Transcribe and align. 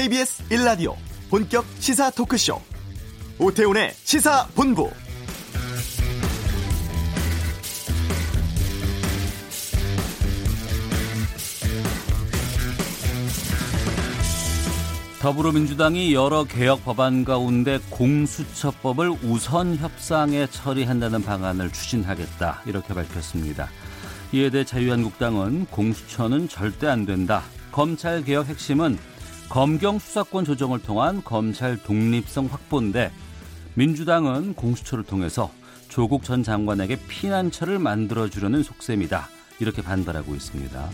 KBS 0.00 0.44
1라디오 0.44 0.94
본격 1.28 1.62
시사 1.78 2.08
토크쇼 2.08 2.58
오태훈의 3.38 3.92
시사본부 3.92 4.90
더불어민주당이 15.20 16.14
여러 16.14 16.44
개혁 16.44 16.82
법안 16.82 17.26
가운데 17.26 17.78
공수처법을 17.90 19.10
우선 19.22 19.76
협상에 19.76 20.46
처리한다는 20.46 21.22
방안을 21.22 21.72
추진하겠다 21.72 22.62
이렇게 22.64 22.94
밝혔습니다. 22.94 23.68
이에 24.32 24.48
대해 24.48 24.64
자유한국당은 24.64 25.66
공수처는 25.66 26.48
절대 26.48 26.86
안 26.86 27.04
된다. 27.04 27.42
검찰 27.70 28.24
개혁 28.24 28.46
핵심은 28.46 28.98
검경 29.50 29.98
수사권 29.98 30.44
조정을 30.44 30.80
통한 30.80 31.24
검찰 31.24 31.76
독립성 31.76 32.46
확보인데 32.46 33.10
민주당은 33.74 34.54
공수처를 34.54 35.02
통해서 35.02 35.50
조국 35.88 36.22
전 36.22 36.44
장관에게 36.44 36.96
피난처를 37.08 37.80
만들어 37.80 38.28
주려는 38.28 38.62
속셈이다. 38.62 39.28
이렇게 39.58 39.82
반발하고 39.82 40.36
있습니다. 40.36 40.88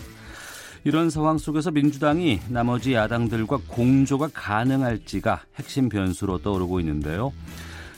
이런 0.84 1.11
상황 1.11 1.37
속에서 1.37 1.70
민주당이 1.70 2.41
나머지 2.48 2.95
야당들과 2.95 3.59
공조가 3.69 4.30
가능할지가 4.33 5.42
핵심 5.56 5.91
변수로 5.91 6.38
떠오르고 6.38 6.80
있는데요. 6.80 7.34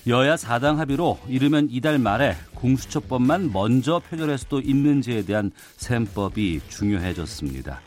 여야 0.09 0.35
4당 0.35 0.77
합의로 0.77 1.21
이르면 1.29 1.69
이달 1.71 2.01
말에 2.01 2.35
공수처법만 2.55 3.53
먼저 3.53 4.01
표결할 4.11 4.39
수도 4.39 4.59
있는지에 4.59 5.23
대한 5.23 5.53
셈법이 5.77 6.63
중요해졌습니다. 6.69 7.81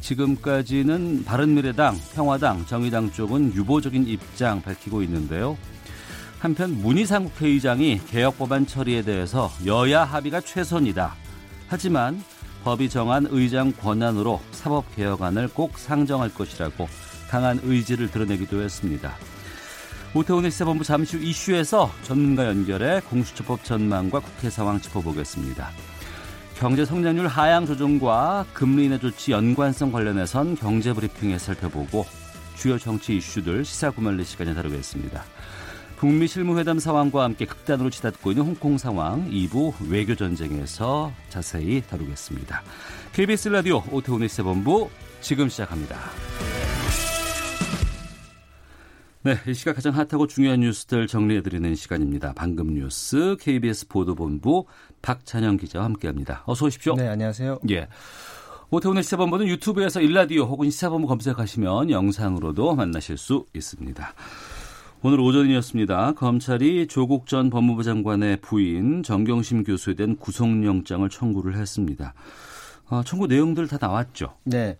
지금까지는 0.00 1.24
바른미래당, 1.24 1.98
평화당, 2.14 2.66
정의당 2.66 3.12
쪽은 3.12 3.54
유보적인 3.54 4.06
입장 4.06 4.62
밝히고 4.62 5.02
있는데요. 5.02 5.56
한편 6.38 6.80
문희상 6.80 7.24
국회의장이 7.24 8.00
개혁 8.08 8.38
법안 8.38 8.66
처리에 8.66 9.02
대해서 9.02 9.50
여야 9.66 10.04
합의가 10.04 10.40
최선이다. 10.40 11.14
하지만 11.68 12.22
법이 12.64 12.88
정한 12.88 13.26
의장 13.30 13.72
권한으로 13.72 14.40
사법 14.52 14.94
개혁안을 14.94 15.48
꼭 15.48 15.78
상정할 15.78 16.32
것이라고 16.32 16.88
강한 17.28 17.60
의지를 17.62 18.10
드러내기도 18.10 18.62
했습니다. 18.62 19.14
오태훈의 20.14 20.50
시사본부 20.50 20.84
잠시 20.84 21.16
후 21.16 21.22
이슈에서 21.22 21.90
전문가 22.02 22.46
연결해 22.46 23.00
공수처법 23.10 23.64
전망과 23.64 24.20
국회 24.20 24.48
상황 24.48 24.80
짚어보겠습니다. 24.80 25.70
경제 26.58 26.84
성장률 26.84 27.28
하향 27.28 27.66
조정과 27.66 28.46
금리 28.52 28.86
인하 28.86 28.98
조치 28.98 29.30
연관성 29.30 29.92
관련해선 29.92 30.56
경제 30.56 30.92
브리핑에 30.92 31.38
살펴보고 31.38 32.04
주요 32.56 32.76
정치 32.76 33.16
이슈들 33.16 33.64
시사 33.64 33.92
구말리 33.92 34.24
시간에 34.24 34.54
다루겠습니다. 34.54 35.22
북미 35.98 36.26
실무회담 36.26 36.80
상황과 36.80 37.22
함께 37.22 37.44
극단으로 37.44 37.90
치닫고 37.90 38.32
있는 38.32 38.44
홍콩 38.44 38.76
상황 38.76 39.30
2부 39.30 39.72
외교 39.88 40.16
전쟁에서 40.16 41.12
자세히 41.28 41.80
다루겠습니다. 41.80 42.62
KBS 43.12 43.50
라디오 43.50 43.84
오태훈의 43.92 44.28
세본부 44.28 44.90
지금 45.20 45.48
시작합니다. 45.48 45.96
네, 49.28 49.36
이 49.48 49.52
시각 49.52 49.74
가장 49.74 49.94
핫하고 49.94 50.28
중요한 50.28 50.60
뉴스들 50.60 51.08
정리해드리는 51.08 51.74
시간입니다. 51.74 52.32
방금 52.34 52.72
뉴스 52.72 53.36
KBS 53.40 53.88
보도본부 53.88 54.64
박찬영 55.02 55.56
기자와 55.56 55.84
함께합니다. 55.84 56.42
어서 56.46 56.66
오십시오. 56.66 56.94
네, 56.94 57.08
안녕하세요. 57.08 57.60
예. 57.70 57.88
오태훈의 58.70 59.02
시사본부는 59.02 59.48
유튜브에서 59.48 60.00
일라디오 60.00 60.44
혹은 60.44 60.70
시사본부 60.70 61.08
검색하시면 61.08 61.90
영상으로도 61.90 62.74
만나실 62.74 63.16
수 63.16 63.46
있습니다. 63.54 64.14
오늘 65.02 65.20
오전이었습니다. 65.20 66.12
검찰이 66.14 66.88
조국 66.88 67.26
전 67.28 67.50
법무부 67.50 67.84
장관의 67.84 68.38
부인 68.40 69.02
정경심 69.02 69.62
교수에 69.62 69.94
대한 69.94 70.16
구속영장을 70.16 71.08
청구를 71.08 71.56
했습니다. 71.56 72.14
어, 72.90 73.02
청구 73.04 73.26
내용들 73.26 73.68
다 73.68 73.78
나왔죠? 73.80 74.34
네. 74.44 74.76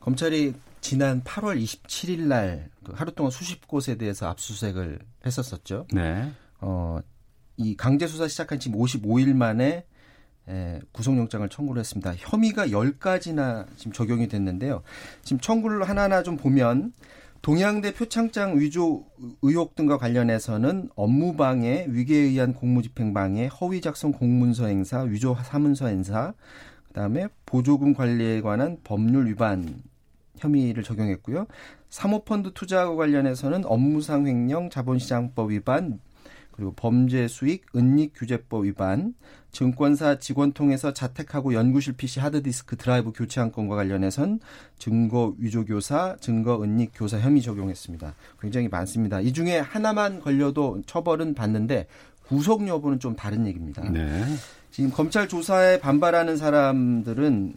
검찰이 0.00 0.52
지난 0.80 1.22
8월 1.22 1.60
27일 1.62 2.22
날그 2.26 2.92
하루 2.94 3.12
동안 3.12 3.30
수십 3.30 3.66
곳에 3.66 3.96
대해서 3.96 4.28
압수수색을 4.28 4.98
했었었죠. 5.24 5.86
네. 5.92 6.30
어, 6.60 6.98
이 7.56 7.76
강제 7.76 8.06
수사 8.06 8.28
시작한 8.28 8.58
지금 8.58 8.78
55일 8.78 9.34
만에 9.34 9.84
에, 10.48 10.80
구속영장을 10.92 11.48
청구를 11.48 11.80
했습니다. 11.80 12.14
혐의가 12.16 12.66
10가지나 12.68 13.66
지금 13.76 13.92
적용이 13.92 14.28
됐는데요. 14.28 14.82
지금 15.22 15.40
청구를 15.40 15.88
하나하나 15.88 16.22
좀 16.22 16.36
보면 16.36 16.92
동양대 17.42 17.94
표창장 17.94 18.58
위조 18.58 19.04
의혹 19.42 19.74
등과 19.74 19.98
관련해서는 19.98 20.90
업무방해, 20.94 21.86
위계에 21.88 22.20
의한 22.20 22.54
공무집행방해, 22.54 23.48
허위 23.48 23.80
작성 23.80 24.12
공문서 24.12 24.66
행사, 24.66 25.00
위조 25.00 25.36
사문서 25.42 25.88
행사, 25.88 26.34
그다음에 26.88 27.26
보조금 27.44 27.94
관리에 27.94 28.42
관한 28.42 28.78
법률 28.84 29.26
위반 29.26 29.82
혐의를 30.38 30.84
적용했고요. 30.84 31.46
사모펀드 31.88 32.52
투자와 32.54 32.94
관련해서는 32.94 33.64
업무상 33.64 34.26
횡령, 34.26 34.70
자본시장법 34.70 35.50
위반, 35.50 35.98
그리고 36.52 36.72
범죄 36.74 37.26
수익 37.28 37.64
은닉 37.74 38.12
규제법 38.14 38.64
위반, 38.64 39.14
증권사 39.50 40.18
직원 40.18 40.52
통해서 40.52 40.92
자택하고 40.92 41.54
연구실 41.54 41.94
PC 41.94 42.20
하드디스크 42.20 42.76
드라이브 42.76 43.12
교체한 43.12 43.52
건과 43.52 43.76
관련해선 43.76 44.40
증거 44.78 45.34
위조 45.38 45.64
교사, 45.64 46.16
증거 46.20 46.62
은닉 46.62 46.92
교사 46.94 47.18
혐의 47.18 47.42
적용했습니다. 47.42 48.14
굉장히 48.40 48.68
많습니다. 48.68 49.20
이 49.20 49.32
중에 49.32 49.58
하나만 49.58 50.20
걸려도 50.20 50.82
처벌은 50.86 51.34
받는데 51.34 51.86
구속 52.26 52.66
여부는 52.66 52.98
좀 52.98 53.14
다른 53.14 53.46
얘기입니다. 53.46 53.82
네. 53.90 54.24
지금 54.70 54.90
검찰 54.90 55.28
조사에 55.28 55.80
반발하는 55.80 56.38
사람들은 56.38 57.54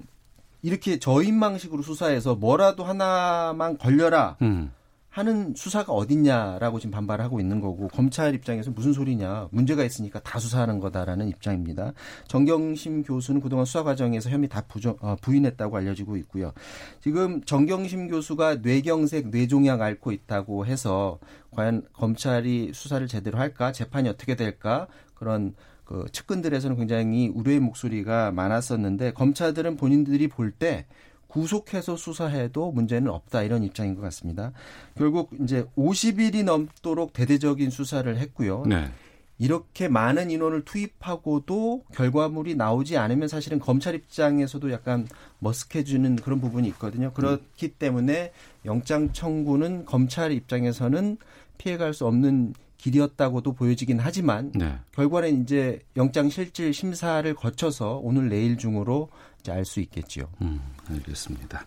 이렇게 0.63 0.99
저인망식으로 0.99 1.81
수사해서 1.81 2.35
뭐라도 2.35 2.83
하나만 2.83 3.77
걸려라. 3.77 4.35
음. 4.41 4.71
하는 5.15 5.53
수사가 5.55 5.93
어딨냐라고 5.93 6.77
지금 6.77 6.91
반발하고 6.91 7.39
있는 7.39 7.61
거고 7.61 7.87
검찰 7.87 8.35
입장에서 8.35 8.71
무슨 8.71 8.91
소리냐 8.91 9.47
문제가 9.49 9.85
있으니까 9.85 10.19
다 10.19 10.39
수사하는 10.39 10.81
거다라는 10.81 11.29
입장입니다. 11.29 11.93
정경심 12.27 13.03
교수는 13.03 13.39
그동안 13.39 13.63
수사 13.63 13.83
과정에서 13.83 14.29
혐의 14.29 14.49
다 14.49 14.65
부정, 14.67 14.97
어, 14.99 15.15
부인했다고 15.21 15.77
알려지고 15.77 16.17
있고요. 16.17 16.51
지금 16.99 17.41
정경심 17.45 18.09
교수가 18.09 18.55
뇌경색 18.55 19.29
뇌종양 19.29 19.81
앓고 19.81 20.11
있다고 20.11 20.65
해서 20.65 21.17
과연 21.51 21.83
검찰이 21.93 22.71
수사를 22.73 23.07
제대로 23.07 23.37
할까 23.37 23.71
재판이 23.71 24.09
어떻게 24.09 24.35
될까 24.35 24.87
그런 25.13 25.55
그 25.85 26.03
측근들에서는 26.11 26.75
굉장히 26.75 27.29
우려의 27.29 27.61
목소리가 27.61 28.33
많았었는데 28.33 29.13
검찰들은 29.13 29.77
본인들이 29.77 30.27
볼때 30.27 30.87
구속해서 31.35 31.97
수사해도 31.97 32.71
문제는 32.71 33.11
없다 33.11 33.43
이런 33.43 33.61
입장인 33.61 33.93
것 33.93 34.01
같습니다. 34.03 34.53
결국 34.95 35.31
이제 35.41 35.65
50일이 35.77 36.45
넘도록 36.45 37.11
대대적인 37.11 37.71
수사를 37.71 38.17
했고요. 38.17 38.63
네. 38.65 38.89
이렇게 39.37 39.89
많은 39.89 40.31
인원을 40.31 40.63
투입하고도 40.63 41.83
결과물이 41.93 42.55
나오지 42.55 42.97
않으면 42.97 43.27
사실은 43.27 43.59
검찰 43.59 43.95
입장에서도 43.95 44.71
약간 44.71 45.09
머쓱해지는 45.43 46.23
그런 46.23 46.39
부분이 46.39 46.69
있거든요. 46.69 47.11
그렇기 47.11 47.67
때문에 47.67 48.31
영장 48.63 49.11
청구는 49.11 49.83
검찰 49.83 50.31
입장에서는 50.31 51.17
피해갈 51.57 51.93
수 51.93 52.07
없는 52.07 52.53
길이었다고도 52.77 53.53
보여지긴 53.53 53.99
하지만 53.99 54.53
네. 54.53 54.75
결과는 54.93 55.41
이제 55.41 55.79
영장 55.97 56.29
실질 56.29 56.73
심사를 56.73 57.33
거쳐서 57.33 57.99
오늘 58.01 58.29
내일 58.29 58.55
중으로 58.57 59.09
알 59.51 59.65
수 59.65 59.79
있겠지요. 59.79 60.29
음, 60.41 60.61
알겠습니다. 60.89 61.65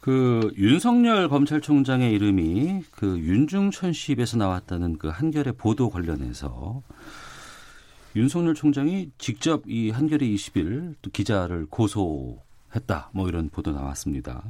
그 0.00 0.52
윤석열 0.56 1.28
검찰총장의 1.28 2.12
이름이 2.12 2.84
그 2.90 3.18
윤중천 3.18 3.92
씨 3.92 4.12
입에서 4.12 4.38
나왔다는 4.38 4.98
그 4.98 5.08
한결의 5.08 5.52
보도 5.54 5.90
관련해서 5.90 6.82
윤석열 8.16 8.54
총장이 8.54 9.10
직접 9.18 9.62
이 9.68 9.90
한겨레 9.90 10.26
20일 10.26 10.94
또 11.02 11.10
기자를 11.10 11.66
고소했다 11.66 13.10
뭐 13.12 13.28
이런 13.28 13.50
보도 13.50 13.72
나왔습니다. 13.72 14.42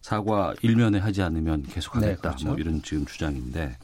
사과 0.00 0.54
일면에 0.62 0.98
하지 0.98 1.22
않으면 1.22 1.62
계속하겠다 1.62 2.14
네, 2.14 2.16
그렇죠. 2.20 2.48
뭐 2.48 2.56
이런 2.56 2.82
지금 2.82 3.04
주장인데 3.04 3.78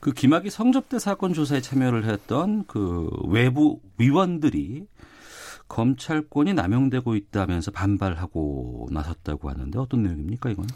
그 0.00 0.12
김학의 0.12 0.50
성접대 0.50 0.98
사건 0.98 1.34
조사에 1.34 1.60
참여를 1.60 2.04
했던 2.04 2.64
그 2.66 3.10
외부 3.26 3.80
위원들이 3.96 4.86
검찰권이 5.68 6.54
남용되고 6.54 7.14
있다면서 7.14 7.70
반발하고 7.70 8.88
나섰다고 8.90 9.50
하는데 9.50 9.78
어떤 9.78 10.02
내용입니까 10.02 10.50
이건? 10.50 10.66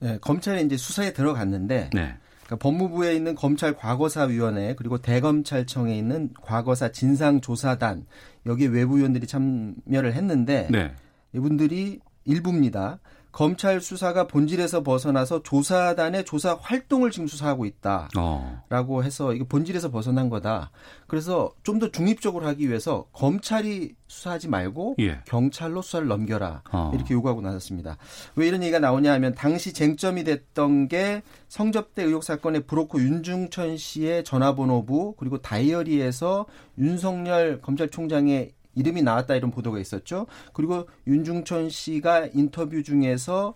네, 0.00 0.18
검찰이 0.20 0.64
이제 0.64 0.76
수사에 0.76 1.12
들어갔는데 1.12 1.90
네. 1.92 2.16
그러니까 2.44 2.56
법무부에 2.56 3.14
있는 3.14 3.34
검찰 3.34 3.74
과거사위원회 3.74 4.74
그리고 4.74 4.98
대검찰청에 4.98 5.96
있는 5.96 6.30
과거사 6.42 6.92
진상조사단 6.92 8.06
여기 8.46 8.66
외부 8.66 8.98
위원들이 8.98 9.26
참여를 9.26 10.14
했는데 10.14 10.68
네. 10.70 10.92
이분들이 11.32 12.00
일부입니다. 12.24 12.98
검찰 13.32 13.80
수사가 13.80 14.26
본질에서 14.26 14.82
벗어나서 14.82 15.42
조사단의 15.42 16.24
조사 16.24 16.58
활동을 16.60 17.10
지금 17.10 17.26
수사하고 17.26 17.64
있다라고 17.64 18.10
어. 18.18 19.02
해서 19.02 19.32
이게 19.32 19.44
본질에서 19.44 19.90
벗어난 19.90 20.28
거다. 20.30 20.70
그래서 21.06 21.52
좀 21.62 21.82
더 21.82 21.90
중립적으로 21.90 22.46
하기 22.46 22.68
위해서 22.68 23.06
검찰이 23.12 23.94
수사하지 24.06 24.48
말고 24.48 24.96
예. 25.00 25.20
경찰로 25.24 25.82
수사를 25.82 26.06
넘겨라 26.06 26.62
어. 26.70 26.92
이렇게 26.94 27.14
요구하고 27.14 27.40
나섰습니다. 27.40 27.96
왜 28.36 28.46
이런 28.46 28.62
얘기가 28.62 28.78
나오냐 28.78 29.12
하면 29.14 29.34
당시 29.34 29.72
쟁점이 29.72 30.22
됐던 30.22 30.88
게 30.88 31.22
성접대 31.48 32.04
의혹 32.04 32.22
사건의 32.22 32.66
브로커 32.66 33.00
윤중천 33.00 33.78
씨의 33.78 34.22
전화번호부 34.24 35.14
그리고 35.16 35.38
다이어리에서 35.38 36.46
윤석열 36.78 37.60
검찰총장의 37.62 38.52
이름이 38.74 39.02
나왔다 39.02 39.34
이런 39.34 39.50
보도가 39.50 39.78
있었죠. 39.78 40.26
그리고 40.52 40.88
윤중천 41.06 41.70
씨가 41.70 42.28
인터뷰 42.34 42.82
중에서 42.82 43.54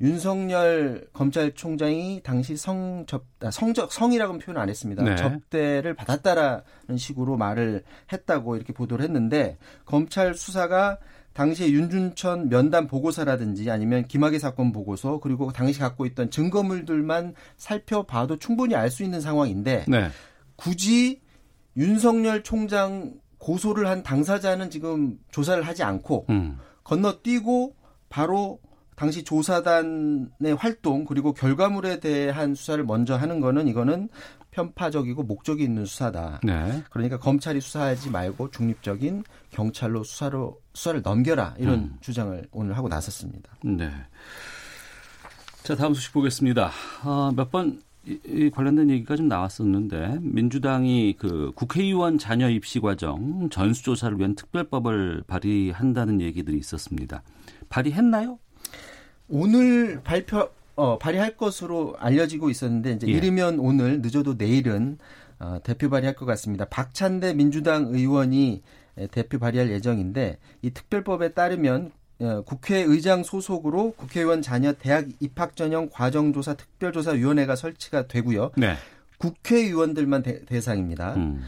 윤석열 0.00 1.06
검찰총장이 1.12 2.20
당시 2.24 2.56
성접 2.56 3.24
아, 3.40 3.50
성적 3.50 3.92
성이라고는 3.92 4.40
표현 4.40 4.60
안 4.60 4.68
했습니다. 4.68 5.02
네. 5.02 5.16
접대를 5.16 5.94
받았다라는 5.94 6.96
식으로 6.96 7.36
말을 7.36 7.84
했다고 8.12 8.56
이렇게 8.56 8.72
보도를 8.72 9.04
했는데 9.04 9.56
검찰 9.84 10.34
수사가 10.34 10.98
당시에 11.32 11.70
윤준천 11.70 12.48
면담 12.48 12.86
보고서라든지 12.86 13.70
아니면 13.70 14.06
김학의 14.06 14.38
사건 14.40 14.72
보고서 14.72 15.20
그리고 15.20 15.52
당시 15.52 15.80
갖고 15.80 16.06
있던 16.06 16.30
증거물들만 16.30 17.34
살펴봐도 17.56 18.38
충분히 18.38 18.74
알 18.74 18.90
수 18.90 19.02
있는 19.02 19.20
상황인데 19.20 19.86
네. 19.88 20.08
굳이 20.56 21.22
윤석열 21.76 22.42
총장 22.44 23.14
고소를 23.44 23.86
한 23.86 24.02
당사자는 24.02 24.70
지금 24.70 25.18
조사를 25.30 25.62
하지 25.62 25.82
않고 25.82 26.24
음. 26.30 26.58
건너뛰고 26.82 27.76
바로 28.08 28.58
당시 28.96 29.22
조사단의 29.22 30.54
활동 30.56 31.04
그리고 31.04 31.34
결과물에 31.34 32.00
대한 32.00 32.54
수사를 32.54 32.82
먼저 32.84 33.16
하는 33.16 33.40
거는 33.40 33.68
이거는 33.68 34.08
편파적이고 34.52 35.24
목적이 35.24 35.64
있는 35.64 35.84
수사다. 35.84 36.40
네. 36.42 36.82
그러니까 36.88 37.18
검찰이 37.18 37.60
수사하지 37.60 38.08
말고 38.08 38.50
중립적인 38.50 39.24
경찰로 39.50 40.04
수사로 40.04 40.58
수사를 40.72 41.02
넘겨라 41.02 41.56
이런 41.58 41.74
음. 41.74 41.96
주장을 42.00 42.48
오늘 42.50 42.78
하고 42.78 42.88
나섰습니다. 42.88 43.50
네. 43.62 43.90
자 45.64 45.74
다음 45.76 45.92
소식 45.92 46.14
보겠습니다. 46.14 46.70
아, 47.02 47.32
몇번 47.36 47.82
이 48.06 48.50
관련된 48.50 48.90
얘기가 48.90 49.16
좀 49.16 49.28
나왔었는데 49.28 50.18
민주당이 50.20 51.16
그 51.18 51.52
국회의원 51.54 52.18
자녀 52.18 52.48
입시 52.50 52.80
과정 52.80 53.48
전수조사를 53.50 54.18
위한 54.18 54.34
특별법을 54.34 55.24
발의한다는 55.26 56.20
얘기들이 56.20 56.58
있었습니다. 56.58 57.22
발의했나요? 57.68 58.38
오늘 59.28 60.02
발표 60.02 60.50
어, 60.76 60.98
발의할 60.98 61.36
것으로 61.36 61.94
알려지고 61.98 62.50
있었는데 62.50 62.92
이제 62.92 63.06
예. 63.08 63.12
이르면 63.12 63.58
오늘 63.58 64.02
늦어도 64.02 64.34
내일은 64.34 64.98
어, 65.38 65.58
대표 65.62 65.88
발의할 65.88 66.14
것 66.14 66.26
같습니다. 66.26 66.64
박찬대 66.66 67.34
민주당 67.34 67.86
의원이 67.86 68.62
대표 69.10 69.38
발의할 69.38 69.70
예정인데 69.70 70.38
이 70.62 70.70
특별법에 70.70 71.32
따르면 71.32 71.86
어, 71.86 72.03
국회의장 72.44 73.22
소속으로 73.22 73.92
국회의원 73.92 74.42
자녀 74.42 74.72
대학 74.72 75.06
입학 75.20 75.56
전형 75.56 75.88
과정조사 75.90 76.54
특별조사위원회가 76.54 77.56
설치가 77.56 78.06
되고요. 78.06 78.52
네. 78.56 78.74
국회의원들만 79.18 80.22
대, 80.22 80.60
상입니다 80.60 81.14
음. 81.14 81.42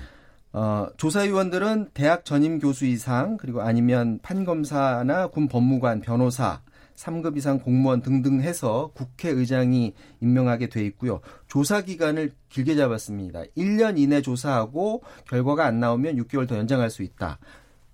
어, 0.52 0.88
조사위원들은 0.96 1.90
대학 1.92 2.24
전임 2.24 2.58
교수 2.58 2.86
이상 2.86 3.36
그리고 3.36 3.60
아니면 3.60 4.18
판검사나 4.22 5.26
군 5.26 5.48
법무관, 5.48 6.00
변호사, 6.00 6.62
3급 6.96 7.36
이상 7.36 7.58
공무원 7.58 8.00
등등 8.00 8.40
해서 8.40 8.90
국회의장이 8.94 9.92
임명하게 10.20 10.68
돼 10.68 10.84
있고요. 10.86 11.20
조사 11.46 11.82
기간을 11.82 12.32
길게 12.48 12.74
잡았습니다. 12.74 13.42
1년 13.56 13.98
이내 13.98 14.22
조사하고 14.22 15.02
결과가 15.28 15.66
안 15.66 15.78
나오면 15.78 16.16
6개월 16.16 16.48
더 16.48 16.56
연장할 16.56 16.88
수 16.90 17.02
있다. 17.02 17.38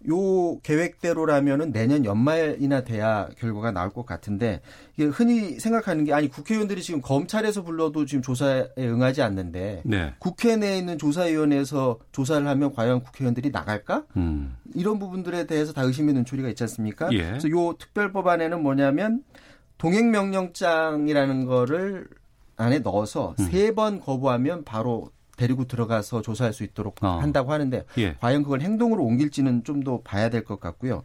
요 0.08 0.58
계획대로라면은 0.60 1.72
내년 1.72 2.04
연말이나 2.04 2.82
돼야 2.82 3.28
결과가 3.38 3.70
나올 3.70 3.90
것 3.90 4.04
같은데 4.04 4.60
이게 4.96 5.06
흔히 5.06 5.60
생각하는 5.60 6.04
게 6.04 6.12
아니 6.12 6.28
국회의원들이 6.28 6.82
지금 6.82 7.00
검찰에서 7.00 7.62
불러도 7.62 8.04
지금 8.04 8.22
조사에 8.22 8.68
응하지 8.78 9.22
않는데 9.22 9.82
네. 9.84 10.14
국회 10.18 10.56
내에 10.56 10.78
있는 10.78 10.98
조사위원회에서 10.98 11.98
조사를 12.12 12.46
하면 12.46 12.74
과연 12.74 13.02
국회의원들이 13.02 13.50
나갈까? 13.50 14.04
음. 14.16 14.56
이런 14.74 14.98
부분들에 14.98 15.46
대해서 15.46 15.72
다 15.72 15.82
의심의 15.82 16.14
눈초리가 16.14 16.48
있지 16.48 16.62
않습니까? 16.64 17.08
예. 17.12 17.22
그래서 17.22 17.48
요 17.50 17.74
특별법안에는 17.78 18.62
뭐냐면 18.62 19.22
동행명령장이라는 19.78 21.46
거를 21.46 22.08
안에 22.56 22.80
넣어서 22.80 23.34
음. 23.38 23.44
세번 23.50 24.00
거부하면 24.00 24.64
바로 24.64 25.10
데리고 25.42 25.64
들어가서 25.66 26.22
조사할 26.22 26.52
수 26.52 26.62
있도록 26.62 27.02
어. 27.02 27.18
한다고 27.18 27.52
하는데 27.52 27.84
예. 27.98 28.14
과연 28.20 28.44
그걸 28.44 28.60
행동으로 28.60 29.02
옮길지는 29.04 29.64
좀 29.64 29.82
더 29.82 30.00
봐야 30.02 30.28
될 30.30 30.44
것 30.44 30.60
같고요. 30.60 31.02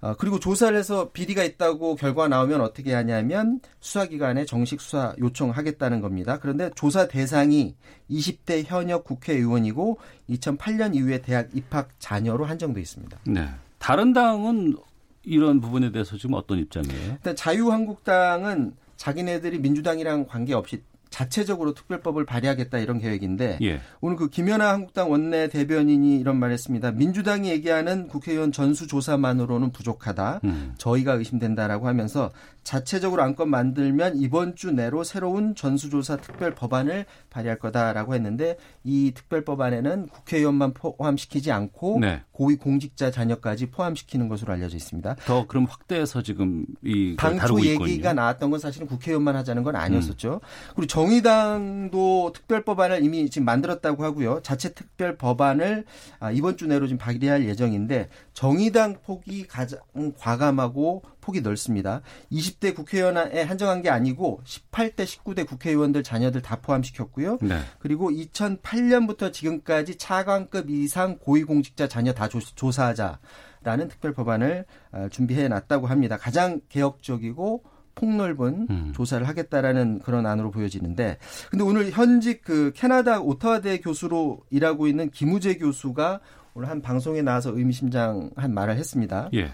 어, 0.00 0.14
그리고 0.18 0.40
조사를 0.40 0.76
해서 0.76 1.10
비리가 1.12 1.44
있다고 1.44 1.94
결과 1.94 2.26
나오면 2.26 2.60
어떻게 2.60 2.92
하냐면 2.92 3.60
수사기관에 3.78 4.44
정식 4.46 4.80
수사 4.80 5.14
요청하겠다는 5.20 6.00
겁니다. 6.00 6.40
그런데 6.40 6.70
조사 6.74 7.06
대상이 7.06 7.76
20대 8.10 8.64
현역 8.66 9.04
국회의원이고 9.04 9.98
2008년 10.30 10.96
이후에 10.96 11.22
대학 11.22 11.48
입학 11.54 11.90
자녀로 12.00 12.44
한정돼 12.44 12.80
있습니다. 12.80 13.16
네. 13.28 13.46
다른 13.78 14.12
당은 14.12 14.76
이런 15.22 15.60
부분에 15.60 15.92
대해서 15.92 16.16
지금 16.16 16.34
어떤 16.34 16.58
입장이에요? 16.58 17.12
일단 17.12 17.36
자유한국당은 17.36 18.74
자기네들이 18.96 19.60
민주당이랑 19.60 20.26
관계없이 20.26 20.82
자체적으로 21.12 21.74
특별법을 21.74 22.24
발의하겠다 22.24 22.78
이런 22.78 22.98
계획인데 22.98 23.58
예. 23.62 23.80
오늘 24.00 24.16
그 24.16 24.28
김연아 24.28 24.68
한국당 24.68 25.12
원내 25.12 25.48
대변인이 25.48 26.18
이런 26.18 26.38
말했습니다. 26.38 26.92
민주당이 26.92 27.50
얘기하는 27.50 28.08
국회의원 28.08 28.50
전수 28.50 28.86
조사만으로는 28.88 29.70
부족하다. 29.70 30.40
음. 30.44 30.74
저희가 30.78 31.12
의심된다라고 31.12 31.86
하면서 31.86 32.32
자체적으로 32.62 33.22
안건 33.22 33.50
만들면 33.50 34.16
이번 34.16 34.54
주 34.54 34.70
내로 34.70 35.04
새로운 35.04 35.54
전수조사 35.54 36.18
특별 36.18 36.54
법안을 36.54 37.06
발의할 37.30 37.58
거다라고 37.58 38.14
했는데 38.14 38.56
이 38.84 39.12
특별 39.14 39.44
법안에는 39.44 40.06
국회의원만 40.08 40.72
포함시키지 40.72 41.50
않고 41.50 41.98
네. 42.00 42.22
고위 42.30 42.56
공직자 42.56 43.10
자녀까지 43.10 43.70
포함시키는 43.70 44.28
것으로 44.28 44.52
알려져 44.52 44.76
있습니다. 44.76 45.16
더 45.26 45.46
그럼 45.46 45.64
확대해서 45.64 46.22
지금 46.22 46.64
이 46.84 47.16
당초 47.18 47.60
얘기가 47.60 47.86
있군요. 47.86 48.12
나왔던 48.12 48.50
건 48.50 48.60
사실은 48.60 48.86
국회의원만 48.86 49.36
하자는 49.36 49.62
건 49.62 49.76
아니었었죠. 49.76 50.34
음. 50.34 50.74
그리고 50.74 50.86
정의당도 50.86 52.32
특별 52.32 52.64
법안을 52.64 53.04
이미 53.04 53.28
지금 53.28 53.44
만들었다고 53.44 54.04
하고요. 54.04 54.40
자체 54.42 54.72
특별 54.72 55.16
법안을 55.16 55.84
아, 56.20 56.30
이번 56.30 56.56
주 56.56 56.66
내로 56.66 56.86
지금 56.86 56.98
발의할 56.98 57.44
예정인데 57.46 58.08
정의당 58.34 58.96
폭이 59.04 59.46
가장 59.46 59.80
과감하고 60.18 61.02
폭이 61.22 61.40
넓습니다. 61.40 62.02
20대 62.30 62.74
국회의원에 62.74 63.42
한정한 63.42 63.80
게 63.80 63.88
아니고 63.88 64.42
18대 64.44 65.06
19대 65.06 65.46
국회의원들 65.46 66.02
자녀들 66.02 66.42
다 66.42 66.56
포함시켰고요. 66.60 67.38
네. 67.40 67.60
그리고 67.78 68.10
2008년부터 68.10 69.32
지금까지 69.32 69.96
차관급 69.96 70.68
이상 70.68 71.16
고위공직자 71.16 71.88
자녀 71.88 72.12
다 72.12 72.28
조사하자. 72.28 73.20
라는 73.64 73.86
특별 73.86 74.12
법안을 74.12 74.64
어, 74.90 75.06
준비해 75.10 75.46
놨다고 75.46 75.86
합니다. 75.86 76.16
가장 76.16 76.60
개혁적이고 76.68 77.62
폭넓은 77.94 78.66
음. 78.70 78.92
조사를 78.94 79.26
하겠다라는 79.28 80.00
그런 80.00 80.26
안으로 80.26 80.50
보여지는데 80.50 81.18
근데 81.50 81.64
오늘 81.64 81.90
현직 81.90 82.42
그 82.42 82.72
캐나다 82.74 83.20
오타와대 83.20 83.78
교수로 83.80 84.40
일하고 84.50 84.88
있는 84.88 85.10
김우재 85.10 85.58
교수가 85.58 86.20
오늘 86.54 86.68
한 86.68 86.82
방송에 86.82 87.22
나와서 87.22 87.56
의미심장한 87.56 88.52
말을 88.52 88.76
했습니다. 88.76 89.30
예. 89.34 89.52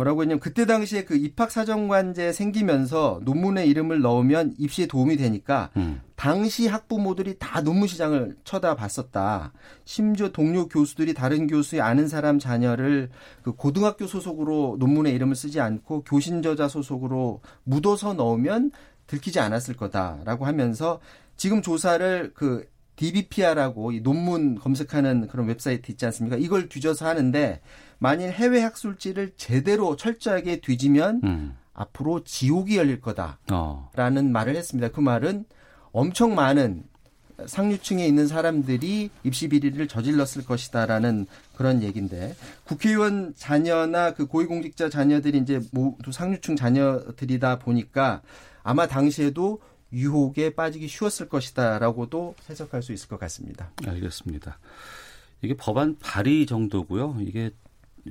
뭐라고 0.00 0.22
했냐면 0.22 0.40
그때 0.40 0.66
당시에 0.66 1.04
그 1.04 1.16
입학 1.16 1.50
사정관제 1.50 2.32
생기면서 2.32 3.20
논문에 3.24 3.66
이름을 3.66 4.00
넣으면 4.00 4.54
입시에 4.58 4.86
도움이 4.86 5.16
되니까 5.16 5.70
음. 5.76 6.00
당시 6.16 6.66
학부모들이 6.66 7.36
다 7.38 7.60
논문 7.60 7.88
시장을 7.88 8.36
쳐다봤었다. 8.44 9.52
심지어 9.84 10.30
동료 10.30 10.68
교수들이 10.68 11.14
다른 11.14 11.46
교수의 11.46 11.82
아는 11.82 12.08
사람 12.08 12.38
자녀를 12.38 13.10
그 13.42 13.52
고등학교 13.52 14.06
소속으로 14.06 14.76
논문에 14.78 15.10
이름을 15.10 15.34
쓰지 15.34 15.60
않고 15.60 16.04
교신 16.04 16.42
저자 16.42 16.68
소속으로 16.68 17.40
묻어서 17.64 18.14
넣으면 18.14 18.70
들키지 19.06 19.40
않았을 19.40 19.76
거다라고 19.76 20.46
하면서 20.46 21.00
지금 21.36 21.62
조사를 21.62 22.32
그 22.34 22.66
DBPR라고 22.96 23.92
이 23.92 24.00
논문 24.00 24.56
검색하는 24.56 25.26
그런 25.28 25.46
웹사이트 25.46 25.90
있지 25.90 26.04
않습니까? 26.04 26.36
이걸 26.36 26.68
뒤져서 26.68 27.06
하는데 27.06 27.60
만일 28.00 28.30
해외 28.30 28.62
학술지를 28.62 29.32
제대로 29.36 29.94
철저하게 29.94 30.60
뒤지면 30.60 31.20
음. 31.22 31.56
앞으로 31.74 32.24
지옥이 32.24 32.76
열릴 32.76 33.00
거다라는 33.00 33.36
어. 33.52 34.30
말을 34.32 34.56
했습니다. 34.56 34.88
그 34.88 35.00
말은 35.00 35.44
엄청 35.92 36.34
많은 36.34 36.84
상류층에 37.46 38.06
있는 38.06 38.26
사람들이 38.26 39.10
입시 39.22 39.48
비리를 39.48 39.86
저질렀을 39.86 40.44
것이다라는 40.44 41.26
그런 41.56 41.82
얘기인데 41.82 42.34
국회의원 42.64 43.34
자녀나 43.36 44.14
그 44.14 44.26
고위공직자 44.26 44.88
자녀들이 44.88 45.38
이제 45.38 45.60
모두 45.70 46.10
상류층 46.10 46.56
자녀들이다 46.56 47.58
보니까 47.58 48.22
아마 48.62 48.86
당시에도 48.86 49.60
유혹에 49.92 50.54
빠지기 50.54 50.88
쉬웠을 50.88 51.28
것이다라고도 51.28 52.34
해석할 52.48 52.82
수 52.82 52.92
있을 52.92 53.08
것 53.08 53.18
같습니다. 53.20 53.70
알겠습니다. 53.86 54.58
이게 55.42 55.54
법안 55.54 55.98
발의 55.98 56.46
정도고요. 56.46 57.16
이게 57.20 57.50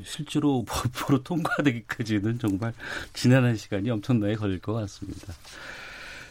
실제로 0.03 0.63
법으로 0.67 1.23
통과되기까지는 1.23 2.39
정말 2.39 2.73
지난한 3.13 3.55
시간이 3.57 3.89
엄청나게 3.89 4.35
걸릴 4.35 4.59
것 4.59 4.73
같습니다. 4.73 5.33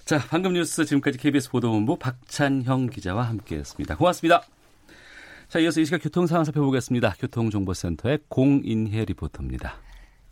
자, 0.04 0.18
방금 0.30 0.54
뉴스 0.54 0.84
지금까지 0.84 1.18
KBS 1.18 1.50
보도본부 1.50 1.96
박찬형 1.98 2.86
기자와 2.86 3.24
함께했습니다. 3.24 3.96
고맙습니다. 3.96 4.42
자, 5.48 5.58
이어서 5.58 5.80
이 5.80 5.84
시각 5.84 6.02
교통 6.02 6.26
상황 6.26 6.44
살펴보겠습니다. 6.44 7.14
교통정보센터의 7.18 8.20
공인혜 8.28 9.04
리포터입니다. 9.04 9.76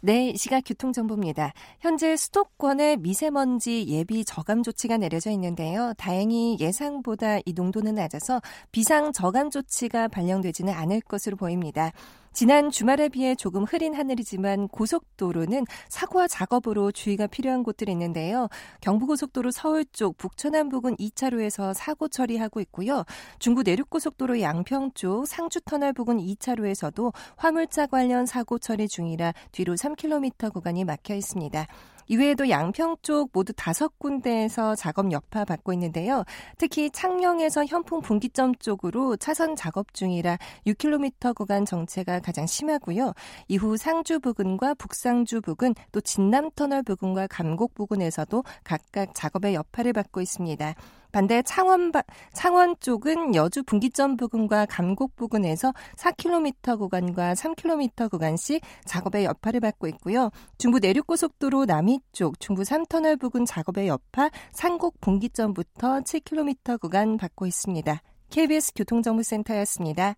네, 0.00 0.34
시각 0.36 0.60
교통정보입니다. 0.60 1.52
현재 1.80 2.16
수도권에 2.16 2.96
미세먼지 2.96 3.86
예비 3.88 4.24
저감 4.24 4.62
조치가 4.62 4.98
내려져 4.98 5.30
있는데요. 5.30 5.94
다행히 5.96 6.56
예상보다 6.60 7.38
이 7.44 7.52
농도는 7.54 7.96
낮아서 7.96 8.40
비상 8.70 9.12
저감 9.12 9.50
조치가 9.50 10.08
발령되지는 10.08 10.72
않을 10.72 11.00
것으로 11.00 11.36
보입니다. 11.36 11.92
지난 12.36 12.70
주말에 12.70 13.08
비해 13.08 13.34
조금 13.34 13.64
흐린 13.64 13.94
하늘이지만 13.94 14.68
고속도로는 14.68 15.64
사고와 15.88 16.28
작업으로 16.28 16.92
주의가 16.92 17.26
필요한 17.26 17.62
곳들이 17.62 17.90
있는데요. 17.92 18.50
경부고속도로 18.82 19.50
서울 19.50 19.86
쪽 19.86 20.18
북천안 20.18 20.68
부근 20.68 20.96
2차로에서 20.96 21.72
사고 21.72 22.08
처리하고 22.08 22.60
있고요. 22.60 23.04
중부 23.38 23.62
내륙고속도로 23.62 24.42
양평 24.42 24.90
쪽 24.92 25.26
상주터널 25.26 25.94
부근 25.94 26.18
2차로에서도 26.18 27.10
화물차 27.36 27.86
관련 27.86 28.26
사고 28.26 28.58
처리 28.58 28.86
중이라 28.86 29.32
뒤로 29.52 29.72
3km 29.72 30.52
구간이 30.52 30.84
막혀 30.84 31.14
있습니다. 31.14 31.66
이외에도 32.08 32.48
양평 32.48 32.96
쪽 33.02 33.30
모두 33.32 33.52
다섯 33.52 33.98
군데에서 33.98 34.74
작업 34.74 35.10
여파 35.12 35.44
받고 35.44 35.72
있는데요. 35.74 36.24
특히 36.58 36.90
창녕에서 36.90 37.64
현풍 37.64 38.00
분기점 38.00 38.54
쪽으로 38.56 39.16
차선 39.16 39.56
작업 39.56 39.92
중이라 39.94 40.38
6km 40.66 41.34
구간 41.34 41.64
정체가 41.64 42.20
가장 42.20 42.46
심하고요. 42.46 43.12
이후 43.48 43.76
상주 43.76 44.20
부근과 44.20 44.74
북상주 44.74 45.40
부근 45.40 45.74
또 45.92 46.00
진남터널 46.00 46.82
부근과 46.82 47.26
감곡 47.26 47.74
부근에서도 47.74 48.44
각각 48.64 49.14
작업의 49.14 49.54
여파를 49.54 49.92
받고 49.92 50.20
있습니다. 50.20 50.74
반대 51.16 51.40
창원 51.40 51.92
창원 52.34 52.76
쪽은 52.78 53.34
여주 53.34 53.62
분기점 53.62 54.18
부근과 54.18 54.66
감곡 54.66 55.16
부근에서 55.16 55.72
4km 55.96 56.78
구간과 56.78 57.32
3km 57.32 58.10
구간씩 58.10 58.60
작업의 58.84 59.24
여파를 59.24 59.60
받고 59.60 59.86
있고요. 59.86 60.28
중부 60.58 60.78
내륙고속도로 60.78 61.64
남이 61.64 62.00
쪽 62.12 62.38
중부 62.38 62.64
3터널 62.64 63.18
부근 63.18 63.46
작업의 63.46 63.88
여파 63.88 64.28
산곡 64.52 65.00
분기점부터 65.00 66.00
7km 66.00 66.78
구간 66.82 67.16
받고 67.16 67.46
있습니다. 67.46 68.02
KBS 68.28 68.74
교통정보센터였습니다. 68.74 70.16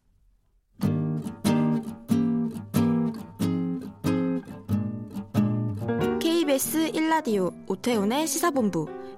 KBS 6.19 6.91
1라디오 6.91 7.53
오태훈의 7.69 8.27
시사본부 8.27 8.89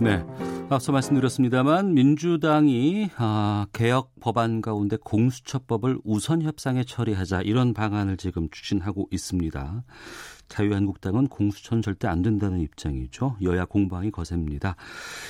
네. 0.00 0.24
앞서 0.70 0.92
말씀드렸습니다만 0.92 1.94
민주당이 1.94 3.10
아, 3.16 3.66
개혁 3.72 4.12
법안 4.20 4.60
가운데 4.60 4.96
공수처법을 5.02 5.98
우선 6.04 6.42
협상에 6.42 6.84
처리하자 6.84 7.42
이런 7.42 7.72
방안을 7.74 8.16
지금 8.16 8.48
추진하고 8.50 9.08
있습니다. 9.10 9.82
자유한국당은 10.48 11.26
공수처는 11.28 11.82
절대 11.82 12.06
안 12.06 12.22
된다는 12.22 12.60
입장이죠. 12.60 13.36
여야 13.42 13.64
공방이 13.64 14.10
거셉니다. 14.10 14.76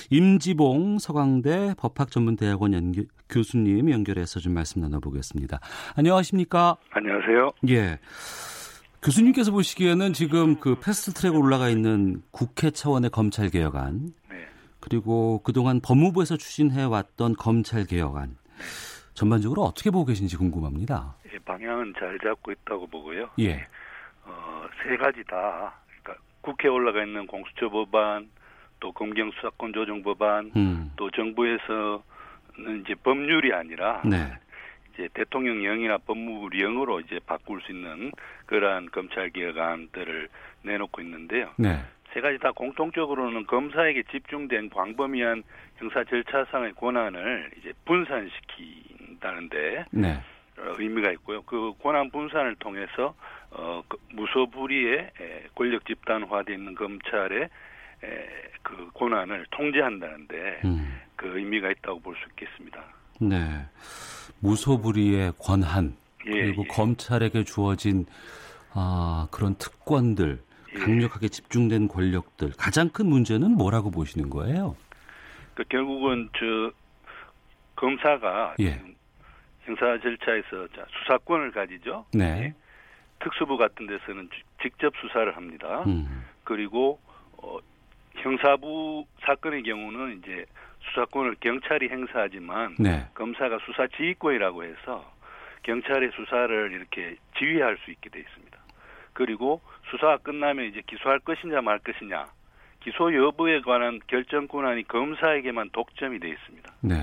임지봉 0.09 0.99
서강대 0.99 1.73
법학전문대학원 1.77 2.73
연기, 2.73 3.05
교수님 3.29 3.89
연결해서 3.91 4.39
좀 4.39 4.53
말씀 4.53 4.81
나눠보겠습니다. 4.81 5.59
안녕하십니까? 5.95 6.77
안녕하세요. 6.91 7.51
예. 7.69 7.99
교수님께서 9.01 9.51
보시기에는 9.51 10.11
지금 10.13 10.59
그 10.59 10.75
패스트 10.79 11.13
트랙 11.13 11.35
올라가 11.35 11.69
있는 11.69 12.21
국회 12.31 12.69
차원의 12.69 13.11
검찰 13.11 13.49
개혁안 13.49 14.13
그리고 14.89 15.41
그동안 15.43 15.79
법무부에서 15.81 16.37
추진해 16.37 16.83
왔던 16.83 17.35
검찰 17.35 17.85
개혁안 17.85 18.37
전반적으로 19.13 19.61
어떻게 19.61 19.91
보고 19.91 20.05
계신지 20.05 20.35
궁금합니다. 20.35 21.15
예, 21.31 21.37
방향은 21.39 21.93
잘 21.99 22.17
잡고 22.19 22.51
있다고 22.51 22.87
보고요. 22.87 23.29
예. 23.39 23.67
어, 24.25 24.65
세 24.81 24.97
가지 24.97 25.23
다 25.25 25.75
그러니까 26.01 26.23
국회에 26.41 26.71
올라가 26.71 27.03
있는 27.03 27.27
공수처 27.27 27.69
법안, 27.69 28.29
또 28.79 28.91
검경 28.91 29.31
수사권 29.31 29.73
조정 29.73 30.01
법안, 30.01 30.51
음. 30.55 30.91
또 30.95 31.11
정부에서는 31.11 32.01
이제 32.81 32.95
법률이 33.03 33.53
아니라 33.53 34.01
네. 34.05 34.31
이제 34.93 35.09
대통령령이나 35.13 35.97
법무부령으로 35.99 37.01
이제 37.01 37.19
바꿀 37.25 37.61
수 37.61 37.71
있는 37.71 38.11
그러한 38.47 38.89
검찰 38.91 39.29
개혁안들을 39.29 40.29
내놓고 40.63 41.01
있는데요. 41.01 41.51
네. 41.57 41.79
세 42.13 42.21
가지 42.21 42.37
다 42.39 42.51
공통적으로는 42.51 43.45
검사에게 43.45 44.03
집중된 44.11 44.69
광범위한 44.69 45.43
형사 45.77 46.03
절차상의 46.03 46.73
권한을 46.73 47.51
이제 47.59 47.71
분산시킨다는데 47.85 49.85
네. 49.91 50.13
어, 50.57 50.75
의미가 50.77 51.11
있고요. 51.13 51.41
그 51.43 51.73
권한 51.81 52.09
분산을 52.09 52.55
통해서 52.55 53.13
어, 53.51 53.81
그 53.87 53.97
무소불위의 54.13 55.11
권력 55.55 55.85
집단화되어 55.85 56.55
있는 56.55 56.75
검찰의 56.75 57.49
에, 58.03 58.27
그 58.61 58.89
권한을 58.93 59.45
통제한다는데 59.51 60.61
음. 60.65 60.99
그 61.15 61.37
의미가 61.37 61.69
있다고 61.71 61.99
볼 61.99 62.15
수 62.15 62.21
있겠습니다. 62.29 62.81
네, 63.21 63.65
무소불위의 64.39 65.33
권한 65.39 65.95
예, 66.27 66.31
그리고 66.31 66.63
예. 66.63 66.67
검찰에게 66.67 67.43
주어진 67.43 68.05
아, 68.73 69.27
그런 69.31 69.55
특권들 69.55 70.39
예. 70.41 70.48
강력하게 70.77 71.29
집중된 71.29 71.87
권력들 71.87 72.51
가장 72.57 72.89
큰 72.89 73.07
문제는 73.07 73.51
뭐라고 73.51 73.91
보시는 73.91 74.29
거예요? 74.29 74.75
그 75.55 75.63
결국은 75.69 76.29
저 76.37 76.71
검사가 77.75 78.55
예. 78.59 78.81
형사 79.63 79.97
절차에서 79.99 80.67
수사권을 81.01 81.51
가지죠. 81.51 82.05
네. 82.13 82.25
예. 82.25 82.53
특수부 83.19 83.57
같은 83.57 83.87
데서는 83.87 84.29
직접 84.61 84.93
수사를 84.97 85.35
합니다. 85.35 85.83
음. 85.85 86.23
그리고 86.43 86.99
어, 87.37 87.57
형사부 88.15 89.05
사건의 89.21 89.63
경우는 89.63 90.19
이제 90.19 90.45
수사권을 90.89 91.35
경찰이 91.39 91.89
행사하지만 91.89 92.75
네. 92.79 93.05
검사가 93.13 93.59
수사 93.65 93.87
지휘권이라고 93.87 94.63
해서 94.63 95.13
경찰의 95.63 96.11
수사를 96.15 96.71
이렇게 96.71 97.17
지휘할 97.37 97.77
수 97.83 97.91
있게 97.91 98.09
돼 98.09 98.19
있습니다. 98.19 98.57
그리고 99.13 99.61
수사가 99.89 100.17
끝나면 100.17 100.65
이제 100.65 100.81
기소할 100.87 101.19
것이냐 101.19 101.61
말 101.61 101.79
것이냐 101.79 102.25
기소 102.81 103.13
여부에 103.13 103.61
관한 103.61 103.99
결정 104.07 104.47
권한이 104.47 104.83
검사에게만 104.83 105.71
독점이 105.71 106.19
돼 106.19 106.29
있습니다. 106.29 106.73
네. 106.81 106.95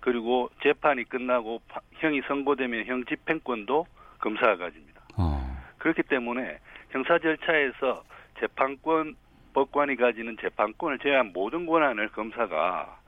그리고 0.00 0.50
재판이 0.62 1.04
끝나고 1.04 1.62
형이 1.94 2.22
선고되면 2.28 2.86
형 2.86 3.04
집행권도 3.04 3.86
검사가 4.18 4.56
가집니다. 4.56 5.00
어. 5.16 5.56
그렇기 5.78 6.02
때문에 6.02 6.58
형사 6.90 7.18
절차에서 7.18 8.04
재판권 8.40 9.16
법관이 9.54 9.96
가지는 9.96 10.36
재판권을 10.40 10.98
제외한 10.98 11.32
모든 11.32 11.66
권한을 11.66 12.08
검사가 12.08 12.98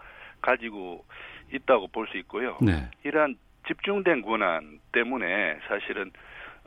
가지고 0.40 1.04
있다고 1.52 1.88
볼 1.88 2.06
수 2.06 2.16
있고요. 2.18 2.58
네. 2.60 2.88
이러한 3.02 3.36
집중된 3.66 4.22
권한 4.22 4.80
때문에 4.92 5.58
사실은 5.68 6.10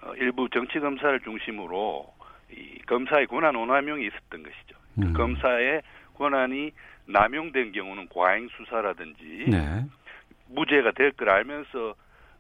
어, 0.01 0.13
일부 0.15 0.50
정치 0.50 0.79
검사를 0.79 1.19
중심으로 1.22 2.13
이 2.51 2.79
검사의 2.85 3.27
권한 3.27 3.55
오남용이 3.55 4.05
있었던 4.07 4.43
것이죠. 4.43 4.77
그 4.95 5.01
음. 5.01 5.13
검사의 5.13 5.81
권한이 6.15 6.71
남용된 7.07 7.71
경우는 7.71 8.07
과잉 8.09 8.47
수사라든지 8.49 9.45
네. 9.49 9.85
무죄가 10.49 10.91
될 10.91 11.11
걸 11.11 11.29
알면서 11.29 11.95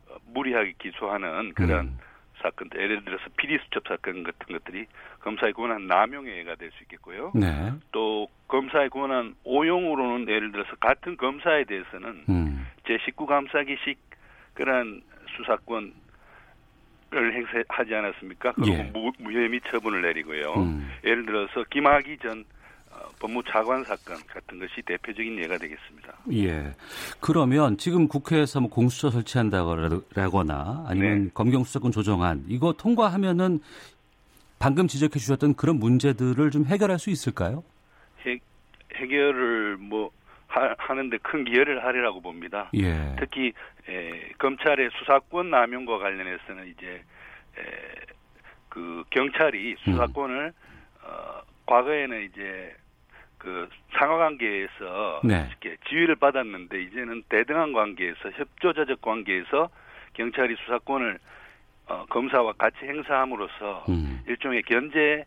어, 0.09 0.15
무리하게 0.33 0.73
기소하는 0.79 1.53
그런 1.53 1.87
음. 1.87 1.99
사건들, 2.41 2.79
예를 2.79 3.03
들어서 3.03 3.23
피디 3.37 3.57
수첩 3.65 3.87
사건 3.87 4.23
같은 4.23 4.53
것들이 4.57 4.85
검사의 5.21 5.53
권한 5.53 5.87
남용에 5.87 6.31
의가 6.31 6.55
될 6.55 6.71
수 6.71 6.83
있겠고요. 6.83 7.31
네. 7.35 7.73
또 7.91 8.27
검사의 8.47 8.89
권한 8.89 9.35
오용으로는 9.43 10.29
예를 10.29 10.51
들어서 10.51 10.75
같은 10.79 11.17
검사에 11.17 11.63
대해서는 11.65 12.23
음. 12.29 12.67
제19 12.85 13.25
감사기식 13.25 13.99
그런 14.53 15.01
수사권 15.35 15.93
을 17.13 17.33
행사하지 17.33 17.95
않았습니까? 17.95 18.51
그리고 18.53 18.73
예. 18.73 18.83
무, 18.93 19.11
무혐의 19.19 19.61
처분을 19.69 20.01
내리고요. 20.01 20.53
음. 20.57 20.89
예를 21.05 21.25
들어서 21.25 21.63
김학의 21.69 22.17
전 22.21 22.43
어, 22.91 23.09
법무차관 23.19 23.85
사건 23.85 24.17
같은 24.27 24.59
것이 24.59 24.81
대표적인 24.85 25.39
예가 25.39 25.57
되겠습니다. 25.57 26.13
예. 26.33 26.73
그러면 27.21 27.77
지금 27.77 28.09
국회에서 28.09 28.59
뭐 28.59 28.69
공수처 28.69 29.09
설치한다거나 29.09 30.85
아니면 30.85 31.23
네. 31.25 31.29
검경 31.33 31.63
수사권 31.63 31.93
조정안 31.93 32.43
이거 32.49 32.73
통과하면은 32.73 33.61
방금 34.59 34.87
지적해 34.87 35.17
주셨던 35.17 35.55
그런 35.55 35.77
문제들을 35.77 36.51
좀 36.51 36.65
해결할 36.65 36.99
수 36.99 37.09
있을까요? 37.09 37.63
해, 38.25 38.37
해결을 38.95 39.77
뭐 39.77 40.11
하, 40.47 40.93
는데큰 40.93 41.45
기여를 41.45 41.83
하리라고 41.83 42.21
봅니다. 42.21 42.69
예. 42.73 43.15
특히 43.19 43.53
에, 43.87 44.29
검찰의 44.37 44.89
수사권 44.97 45.49
남용과 45.49 45.99
관련해서는 45.99 46.67
이제 46.67 47.03
에, 47.57 47.63
그 48.69 49.03
경찰이 49.09 49.75
수사권을 49.79 50.45
음. 50.45 50.51
어, 51.03 51.41
과거에는 51.65 52.23
이제 52.23 52.75
그 53.37 53.69
상하 53.91 54.17
관계에서 54.17 55.21
네. 55.23 55.47
이렇게 55.49 55.77
지위를 55.87 56.15
받았는데 56.15 56.81
이제는 56.83 57.23
대등한 57.29 57.73
관계에서 57.73 58.31
협조자적 58.31 59.01
관계에서 59.01 59.69
경찰이 60.13 60.55
수사권을 60.65 61.19
어, 61.87 62.05
검사와 62.09 62.53
같이 62.53 62.77
행사함으로써 62.83 63.85
음. 63.89 64.21
일종의 64.27 64.63
견제 64.63 65.23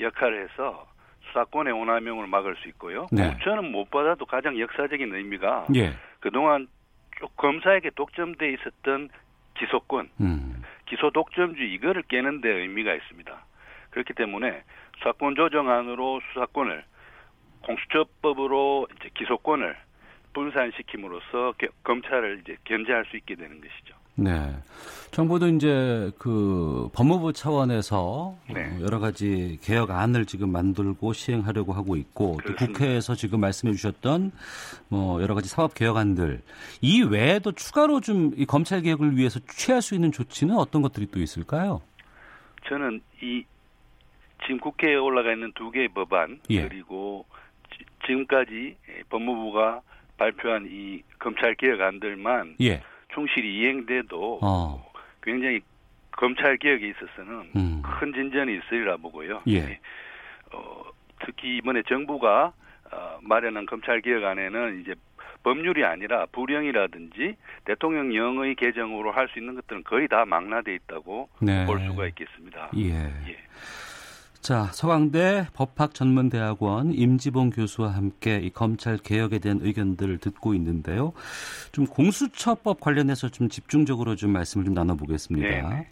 역할을 0.00 0.44
해서 0.44 0.86
수 0.86 0.99
사권의 1.32 1.72
오남용을 1.72 2.26
막을 2.26 2.56
수 2.56 2.68
있고요. 2.68 3.06
네. 3.12 3.28
공천은 3.28 3.70
무엇보다도 3.70 4.26
가장 4.26 4.58
역사적인 4.58 5.14
의미가 5.14 5.66
예. 5.76 5.94
그동안 6.20 6.68
검사에게 7.36 7.90
독점돼 7.90 8.52
있었던 8.52 9.10
기소권, 9.58 10.10
음. 10.20 10.62
기소 10.86 11.10
독점주의 11.10 11.72
이거를 11.74 12.02
깨는 12.02 12.40
데 12.40 12.48
의미가 12.48 12.94
있습니다. 12.94 13.44
그렇기 13.90 14.14
때문에 14.14 14.62
수사권 14.98 15.34
조정안으로 15.34 16.20
수사권을 16.32 16.84
공수처법으로 17.62 18.88
이제 18.96 19.10
기소권을 19.14 19.76
분산시킴으로써 20.32 21.54
검찰을 21.84 22.40
이제 22.42 22.56
견제할 22.64 23.04
수 23.06 23.16
있게 23.16 23.34
되는 23.34 23.60
것이죠. 23.60 23.94
네. 24.20 24.54
정부도 25.10 25.48
이제 25.48 26.12
그 26.18 26.88
법무부 26.94 27.32
차원에서 27.32 28.36
네. 28.54 28.78
여러 28.80 29.00
가지 29.00 29.58
개혁안을 29.62 30.24
지금 30.24 30.52
만들고 30.52 31.12
시행하려고 31.12 31.72
하고 31.72 31.96
있고 31.96 32.38
또 32.46 32.54
국회에서 32.54 33.16
지금 33.16 33.40
말씀해 33.40 33.72
주셨던 33.72 34.30
뭐 34.88 35.20
여러 35.20 35.34
가지 35.34 35.48
사법 35.48 35.74
개혁안들 35.74 36.40
이 36.80 37.02
외에도 37.02 37.50
추가로 37.52 38.00
좀 38.00 38.20
이 38.36 38.46
검찰 38.46 38.82
개혁을 38.82 39.16
위해서 39.16 39.40
취할 39.48 39.82
수 39.82 39.94
있는 39.94 40.12
조치는 40.12 40.56
어떤 40.56 40.82
것들이 40.82 41.06
또 41.10 41.20
있을까요? 41.20 41.80
저는 42.68 43.00
이 43.22 43.44
지금 44.42 44.58
국회에 44.60 44.94
올라가 44.94 45.32
있는 45.32 45.52
두 45.54 45.70
개의 45.70 45.88
법안 45.88 46.40
예. 46.50 46.66
그리고 46.68 47.26
지, 47.70 47.84
지금까지 48.06 48.76
법무부가 49.08 49.80
발표한 50.16 50.68
이 50.70 51.02
검찰 51.18 51.54
개혁안들만 51.54 52.56
예. 52.60 52.82
충실히 53.14 53.58
이행돼도 53.58 54.40
어. 54.42 54.90
굉장히 55.22 55.60
검찰 56.12 56.56
개혁에 56.56 56.88
있어서는 56.88 57.50
음. 57.56 57.82
큰 57.82 58.12
진전이 58.12 58.58
있으리라 58.58 58.96
보고요. 58.96 59.42
예. 59.46 59.60
네. 59.60 59.80
어, 60.52 60.84
특히 61.24 61.56
이번에 61.58 61.82
정부가 61.88 62.52
어, 62.92 63.18
마련한 63.22 63.66
검찰 63.66 64.00
개혁안에는 64.00 64.80
이제 64.80 64.94
법률이 65.42 65.84
아니라 65.84 66.26
부령이라든지 66.26 67.36
대통령령의 67.64 68.54
개정으로 68.56 69.12
할 69.12 69.28
수 69.28 69.38
있는 69.38 69.54
것들은 69.54 69.84
거의 69.84 70.08
다 70.08 70.24
망라돼 70.26 70.74
있다고 70.74 71.28
네. 71.40 71.64
볼 71.66 71.80
수가 71.80 72.06
있겠습니다. 72.08 72.70
예. 72.76 72.90
예. 73.28 73.36
자, 74.40 74.70
서강대 74.72 75.48
법학전문대학원 75.52 76.92
임지봉 76.94 77.50
교수와 77.50 77.90
함께 77.90 78.38
이 78.42 78.50
검찰 78.50 78.96
개혁에 78.96 79.38
대한 79.38 79.60
의견들을 79.62 80.18
듣고 80.18 80.54
있는데요. 80.54 81.12
좀 81.72 81.86
공수처법 81.86 82.80
관련해서 82.80 83.28
좀 83.28 83.50
집중적으로 83.50 84.16
좀 84.16 84.30
말씀을 84.30 84.64
좀 84.64 84.72
나눠보겠습니다. 84.74 85.68
네. 85.68 85.88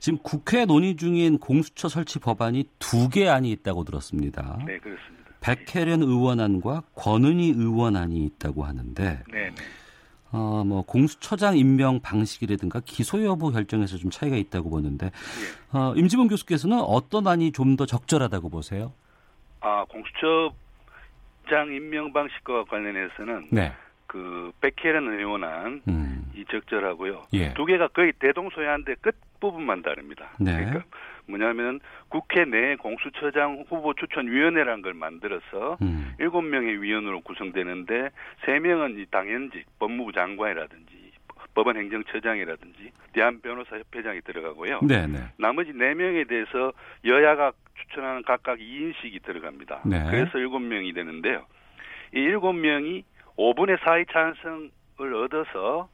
지금 0.00 0.18
국회 0.22 0.64
논의 0.66 0.96
중인 0.96 1.38
공수처 1.38 1.88
설치 1.88 2.18
법안이 2.18 2.64
두 2.78 3.08
개 3.08 3.26
안이 3.28 3.50
있다고 3.52 3.84
들었습니다. 3.84 4.58
네, 4.66 4.78
그렇습니다. 4.78 5.22
백혜련 5.40 6.02
의원안과 6.02 6.82
권은희 6.94 7.50
의원안이 7.56 8.22
있다고 8.24 8.64
하는데 8.64 9.02
네. 9.02 9.22
네. 9.32 9.50
어, 10.32 10.64
뭐 10.66 10.82
공수처장 10.82 11.56
임명 11.58 12.00
방식이라든가 12.00 12.80
기소 12.84 13.22
여부 13.24 13.52
결정에서 13.52 13.98
좀 13.98 14.10
차이가 14.10 14.36
있다고 14.36 14.70
보는데 14.70 15.06
예. 15.06 15.78
어, 15.78 15.92
임지봉 15.94 16.28
교수께서는 16.28 16.78
어떤 16.80 17.26
안이 17.26 17.52
좀 17.52 17.76
더 17.76 17.86
적절하다고 17.86 18.48
보세요? 18.50 18.92
아 19.60 19.84
공수처장 19.88 21.72
임명 21.74 22.12
방식과 22.12 22.64
관련해서는 22.64 23.48
네. 23.50 23.72
그 24.06 24.52
백혜련 24.60 25.08
의원안 25.18 25.80
음. 25.88 26.30
이 26.34 26.44
적절하고요. 26.50 27.22
예. 27.32 27.54
두 27.54 27.64
개가 27.64 27.88
거의 27.88 28.12
대동소이한데 28.18 28.96
끝 29.00 29.16
부분만 29.40 29.82
다릅니다. 29.82 30.30
네. 30.38 30.52
그러니까 30.56 30.84
뭐냐면 31.32 31.80
국회 32.08 32.44
내 32.44 32.76
공수처장 32.76 33.64
후보 33.68 33.94
추천위원회라는 33.94 34.82
걸 34.82 34.94
만들어서 34.94 35.78
음. 35.80 36.14
일곱 36.18 36.40
음. 36.40 36.50
명의 36.50 36.80
위원으로 36.82 37.20
구성되는데 37.22 38.10
세 38.44 38.58
명은 38.58 38.98
이 38.98 39.06
당연직 39.10 39.66
법무부 39.78 40.12
장관이라든지 40.12 41.12
법원 41.54 41.76
행정처장이라든지 41.76 42.92
대한변호사협회장이 43.12 44.22
들어가고요. 44.22 44.80
네네. 44.80 45.06
네. 45.06 45.18
나머지 45.38 45.72
네 45.74 45.94
명에 45.94 46.24
대해서 46.24 46.72
여야가 47.04 47.52
추천하는 47.74 48.22
각각 48.22 48.58
2인씩이 48.58 49.22
들어갑니다. 49.22 49.82
네. 49.84 50.02
그래서 50.10 50.38
일곱 50.38 50.60
명이 50.60 50.92
되는데요. 50.94 51.44
이 52.14 52.20
일곱 52.20 52.54
명이 52.54 53.04
5분의 53.36 53.78
4의 53.78 54.10
찬성을 54.10 55.14
얻어서 55.14 55.88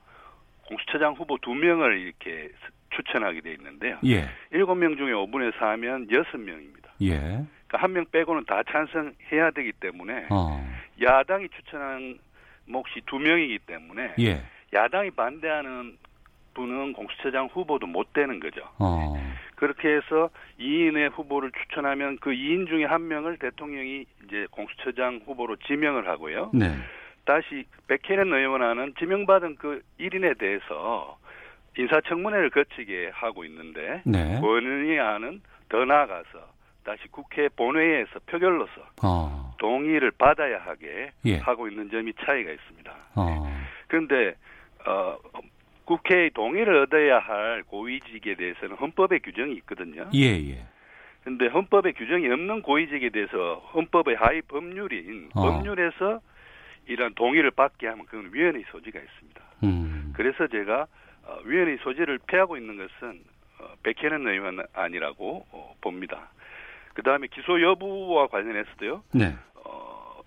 공수처장 0.68 1.14
후보 1.14 1.38
두 1.38 1.55
명을 1.55 1.98
이렇게 1.98 2.51
추천하게 2.90 3.40
돼 3.40 3.53
있는데요. 3.53 3.98
예. 4.05 4.29
7명 4.53 4.96
중에 4.96 5.12
5분의 5.12 5.53
4면 5.55 6.11
6명입니다. 6.11 6.88
예. 7.03 7.18
그러니까 7.18 7.79
한 7.79 7.92
명 7.92 8.05
빼고는 8.11 8.44
다 8.46 8.62
찬성해야 8.70 9.51
되기 9.55 9.72
때문에 9.72 10.27
어. 10.31 10.66
야당이 11.01 11.48
추천한 11.51 12.18
몫이 12.66 13.01
두 13.07 13.18
명이기 13.18 13.61
때문에 13.61 14.14
예. 14.20 14.42
야당이 14.72 15.11
반대하는 15.12 15.96
분은 16.55 16.92
공수처장 16.94 17.46
후보도 17.53 17.87
못 17.87 18.12
되는 18.12 18.40
거죠. 18.40 18.62
어. 18.79 19.14
그렇게 19.55 19.88
해서 19.96 20.31
2인의 20.59 21.12
후보를 21.12 21.53
추천하면 21.53 22.18
그 22.20 22.31
2인 22.31 22.66
중에 22.68 22.85
한 22.85 23.07
명을 23.09 23.38
대통령이 23.38 24.07
이제 24.27 24.46
공수처장 24.51 25.20
후보로 25.24 25.57
지명을 25.66 26.09
하고요. 26.09 26.51
네. 26.55 26.74
다시 27.24 27.64
백혜련 27.87 28.33
의원안은 28.33 28.94
지명받은 28.98 29.57
그 29.57 29.83
1인에 30.01 30.38
대해서 30.38 31.17
인사청문회를 31.79 32.51
거치게 32.51 33.11
하고 33.14 33.45
있는데 33.45 34.03
네. 34.05 34.41
권은희 34.41 34.99
안은 34.99 35.41
더 35.69 35.85
나아가서 35.85 36.59
다시 36.85 37.07
국회 37.11 37.49
본회의에서 37.49 38.19
표결로서 38.27 38.73
어. 39.03 39.55
동의를 39.59 40.11
받아야 40.12 40.59
하게 40.59 41.12
예. 41.25 41.38
하고 41.38 41.69
있는 41.69 41.91
점이 41.91 42.12
차이가 42.25 42.51
있습니다. 42.51 42.93
어. 43.14 43.64
그런데 43.87 44.35
어, 44.87 45.19
국회의 45.85 46.31
동의를 46.31 46.83
얻어야 46.83 47.19
할 47.19 47.62
고위직에 47.64 48.35
대해서는 48.35 48.77
헌법에 48.77 49.21
규정이 49.21 49.55
있거든요. 49.57 50.09
예, 50.14 50.51
예. 50.51 50.64
근데 51.23 51.47
헌법에 51.47 51.93
규정이 51.93 52.27
없는 52.29 52.62
고위직에 52.62 53.11
대해서 53.11 53.57
헌법의 53.75 54.17
하위 54.17 54.41
법률인 54.43 55.29
어. 55.35 55.43
법률에서 55.43 56.21
이런 56.87 57.14
동의를 57.14 57.51
받게 57.51 57.87
하면 57.87 58.07
그건 58.07 58.31
위헌의 58.33 58.64
소지가 58.71 58.99
있습니다. 58.99 59.41
음. 59.64 60.12
그래서 60.17 60.47
제가 60.47 60.87
어, 61.29 61.38
위헌의 61.45 61.79
소지를 61.83 62.19
피하고 62.27 62.57
있는 62.57 62.77
것은 62.77 63.21
어, 63.61 63.75
백혜는 63.83 64.27
의원 64.27 64.61
아니라고 64.73 65.47
어, 65.53 65.75
봅니다. 65.81 66.31
그 66.95 67.03
다음에 67.03 67.29
기소 67.29 67.61
여부와 67.62 68.27
관련해서도요. 68.29 69.05
네. 69.12 69.37
어, 69.55 70.21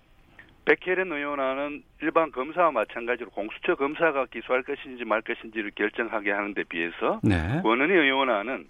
백혜련 0.64 1.12
의원안은 1.12 1.82
일반 2.00 2.30
검사와 2.30 2.70
마찬가지로 2.70 3.30
공수처 3.30 3.74
검사가 3.74 4.26
기소할 4.26 4.62
것인지 4.62 5.04
말 5.04 5.22
것인지를 5.22 5.72
결정하게 5.74 6.30
하는 6.30 6.54
데 6.54 6.62
비해서 6.62 7.20
네. 7.22 7.60
권은희 7.62 7.92
의원안은 7.92 8.68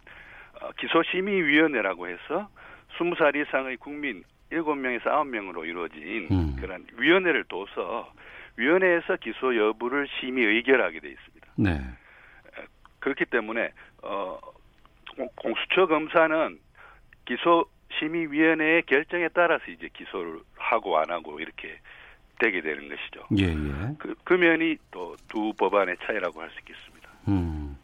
어, 0.63 0.71
기소심의위원회라고 0.79 2.09
해서 2.09 2.49
20살 2.97 3.37
이상의 3.37 3.77
국민 3.77 4.25
7명에서 4.51 5.05
9명으로 5.05 5.67
이루어진 5.67 6.29
음. 6.31 6.57
그런 6.61 6.85
위원회를 6.97 7.45
둬서 7.45 8.13
위원회에서 8.57 9.17
기소 9.17 9.57
여부를 9.57 10.09
심의 10.19 10.45
의결하게 10.45 11.01
돼 11.01 11.09
있습니다. 11.09 11.47
네. 11.57 11.81
그렇기 13.03 13.27
때문에 13.27 13.71
어 14.03 14.39
공수처 15.37 15.87
검사는 15.87 16.59
기소 17.27 17.67
심의위원회의 17.99 18.83
결정에 18.87 19.29
따라서 19.35 19.65
이제 19.71 19.89
기소를 19.93 20.41
하고 20.57 20.97
안 20.99 21.11
하고 21.11 21.39
이렇게 21.41 21.79
되게 22.39 22.61
되는 22.63 22.89
것이죠. 22.89 23.27
예, 23.39 23.49
예. 23.53 23.95
그, 23.99 24.15
그 24.25 24.35
면이 24.35 24.77
또 24.91 25.15
두 25.29 25.53
법안의 25.55 25.97
차이라고 26.05 26.41
할 26.41 26.51
수 26.51 26.59
있겠습니다. 26.61 27.09
음. 27.29 27.77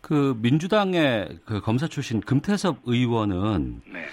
그 0.00 0.34
민주당의 0.42 1.38
그 1.44 1.60
검사 1.60 1.86
출신 1.86 2.20
금태섭 2.20 2.78
의원은 2.84 3.82
네. 3.86 4.06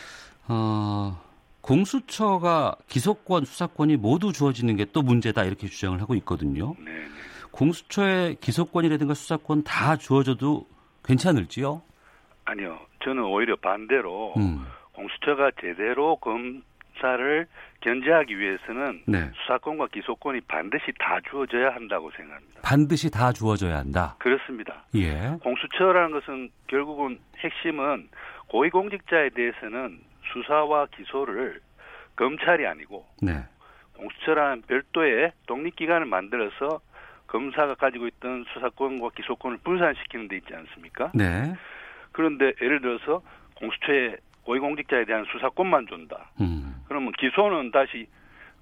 어, 0.48 1.20
공수처가 1.62 2.76
기소권, 2.88 3.46
수사권이 3.46 3.98
모두 3.98 4.32
주어지는 4.32 4.76
게 4.78 4.86
또 4.94 5.02
문제다 5.02 5.44
이렇게 5.44 5.68
주장을 5.68 6.00
하고 6.02 6.14
있거든요. 6.16 6.76
네, 6.80 6.92
네. 6.92 7.06
공수처의 7.58 8.36
기소권이라든가 8.36 9.16
수사권 9.16 9.64
다 9.64 9.96
주어져도 9.96 10.68
괜찮을지요? 11.04 11.82
아니요. 12.46 12.80
저는 13.04 13.24
오히려 13.24 13.56
반대로 13.56 14.34
음. 14.38 14.64
공수처가 14.94 15.52
제대로 15.60 16.18
검사를 16.18 17.48
견제하기 17.82 18.38
위해서는 18.38 19.04
네. 19.08 19.32
수사권과 19.42 19.88
기소권이 19.88 20.42
반드시 20.42 20.92
다 21.00 21.20
주어져야 21.30 21.74
한다고 21.74 22.12
생각합니다. 22.12 22.62
반드시 22.62 23.10
다 23.10 23.32
주어져야 23.32 23.78
한다. 23.78 24.16
그렇습니다. 24.20 24.86
예. 24.96 25.38
공수처라는 25.42 26.12
것은 26.12 26.50
결국은 26.68 27.20
핵심은 27.38 28.10
고위공직자에 28.50 29.30
대해서는 29.30 30.00
수사와 30.32 30.88
기소를 30.96 31.60
검찰이 32.16 32.68
아니고 32.68 33.06
네. 33.22 33.44
공수처라는 33.96 34.62
별도의 34.64 35.32
독립기관을 35.48 36.06
만들어서 36.06 36.82
검사가 37.28 37.76
가지고 37.76 38.08
있던 38.08 38.46
수사권과 38.54 39.10
기소권을 39.16 39.58
분산시키는 39.64 40.28
데 40.28 40.38
있지 40.38 40.54
않습니까? 40.54 41.12
네. 41.14 41.54
그런데 42.12 42.54
예를 42.62 42.82
들어서 42.82 43.22
공수처에 43.56 44.16
고위공직자에 44.44 45.06
대한 45.06 45.26
수사권만 45.32 45.88
준다. 45.88 46.32
음. 46.40 46.76
그러면 46.88 47.12
기소는 47.20 47.72
다시 47.72 48.08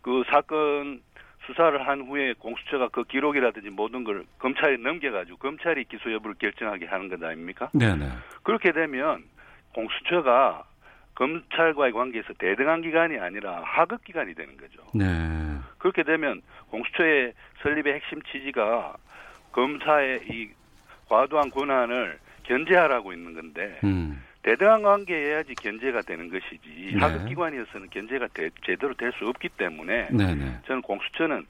그 0.02 0.24
사건 0.30 1.02
수사를 1.46 1.88
한 1.88 2.02
후에 2.02 2.34
공수처가 2.34 2.90
그 2.90 3.04
기록이라든지 3.04 3.70
모든 3.70 4.04
걸 4.04 4.26
검찰에 4.40 4.78
넘겨가지고 4.78 5.38
검찰이 5.38 5.86
기소 5.86 6.12
여부를 6.12 6.36
결정하게 6.40 6.88
하는 6.88 7.08
것 7.08 7.24
아닙니까? 7.24 7.70
네네. 7.74 8.10
그렇게 8.44 8.72
되면 8.72 9.24
공수처가 9.74 10.64
검찰과의 11.16 11.94
관계에서 11.94 12.34
대등한 12.34 12.82
기관이 12.82 13.18
아니라 13.18 13.62
하급 13.64 14.04
기관이 14.04 14.34
되는 14.36 14.56
거죠. 14.58 14.84
네. 14.94 15.06
그렇게 15.78 16.04
되면 16.04 16.42
공수처의 16.70 17.34
설립의 17.62 17.94
핵심 17.96 18.22
취지가 18.24 18.96
검사의 19.52 20.22
이 20.30 20.50
과도한 21.08 21.50
권한을 21.52 22.20
견제하라고 22.44 23.14
있는 23.14 23.34
건데 23.34 23.80
음. 23.84 24.22
대등한 24.44 24.84
관계해야지 24.84 25.56
견제가 25.56 26.02
되는 26.02 26.30
것이지 26.30 26.92
네. 26.94 27.00
하급 27.00 27.28
기관이어서는 27.28 27.90
견제가 27.90 28.28
되, 28.34 28.50
제대로 28.64 28.94
될 28.94 29.12
수 29.14 29.28
없기 29.28 29.50
때문에 29.50 30.10
네네. 30.12 30.60
저는 30.68 30.82
공수처는 30.82 31.46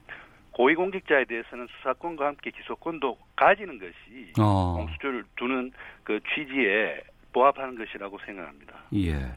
고위공직자에 0.52 1.26
대해서는 1.26 1.68
수사권과 1.68 2.28
함께 2.28 2.52
기소권도 2.52 3.18
가지는 3.36 3.78
것이 3.80 4.32
어. 4.40 4.76
공수처를 4.78 5.26
두는 5.36 5.72
그 6.04 6.20
취지에 6.34 7.02
부합하는 7.36 7.78
것이라고 7.78 8.18
생각합니다. 8.26 8.76
예. 8.96 9.36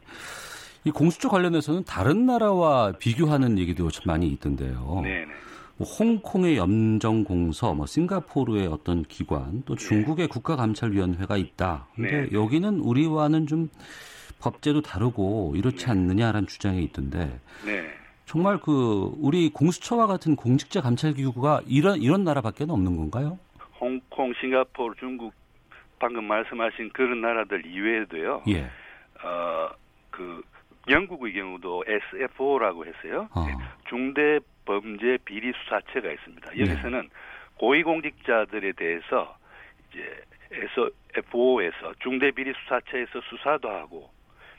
이 0.85 0.91
공수처 0.91 1.27
관련해서는 1.27 1.83
다른 1.83 2.25
나라와 2.25 2.93
비교하는 2.93 3.59
얘기도 3.59 3.89
좀 3.89 4.03
많이 4.07 4.27
있던데요. 4.29 5.01
네네. 5.03 5.25
뭐 5.75 5.87
홍콩의 5.87 6.57
염정공서, 6.57 7.73
뭐 7.73 7.85
싱가포르의 7.85 8.67
어떤 8.67 9.03
기관, 9.03 9.63
또 9.65 9.75
중국의 9.75 10.27
국가감찰위원회가 10.29 11.35
있다. 11.35 11.87
근데 11.95 12.21
네. 12.21 12.29
여기는 12.31 12.79
우리와는 12.79 13.47
좀 13.47 13.69
법제도 14.39 14.81
다르고 14.81 15.53
이렇지 15.57 15.89
않느냐라는 15.89 16.47
주장이 16.47 16.81
있던데 16.85 17.39
네. 17.65 17.89
정말 18.25 18.59
그 18.61 19.13
우리 19.19 19.49
공수처와 19.49 20.07
같은 20.07 20.37
공직자 20.37 20.79
감찰 20.79 21.13
기구가 21.13 21.61
이런 21.67 22.01
이런 22.01 22.23
나라밖에 22.23 22.63
없는 22.63 22.95
건가요? 22.95 23.37
홍콩, 23.81 24.33
싱가포르, 24.39 24.95
중국 24.97 25.33
방금 25.99 26.25
말씀하신 26.25 26.89
그런 26.89 27.21
나라들 27.21 27.65
이외에도요. 27.65 28.43
예. 28.47 28.69
어, 29.23 29.69
그 30.09 30.41
영국의 30.89 31.33
경우도 31.33 31.83
SFO라고 31.87 32.85
했어요. 32.85 33.29
어. 33.35 33.45
중대 33.87 34.39
범죄 34.65 35.17
비리 35.25 35.51
수사처가 35.51 36.11
있습니다. 36.11 36.57
여기서는 36.57 37.09
고위공직자들에 37.57 38.71
대해서 38.73 39.37
이제 39.89 40.23
SFO에서 40.51 41.93
중대 42.01 42.31
비리 42.31 42.53
수사처에서 42.63 43.21
수사도 43.21 43.69
하고 43.69 44.09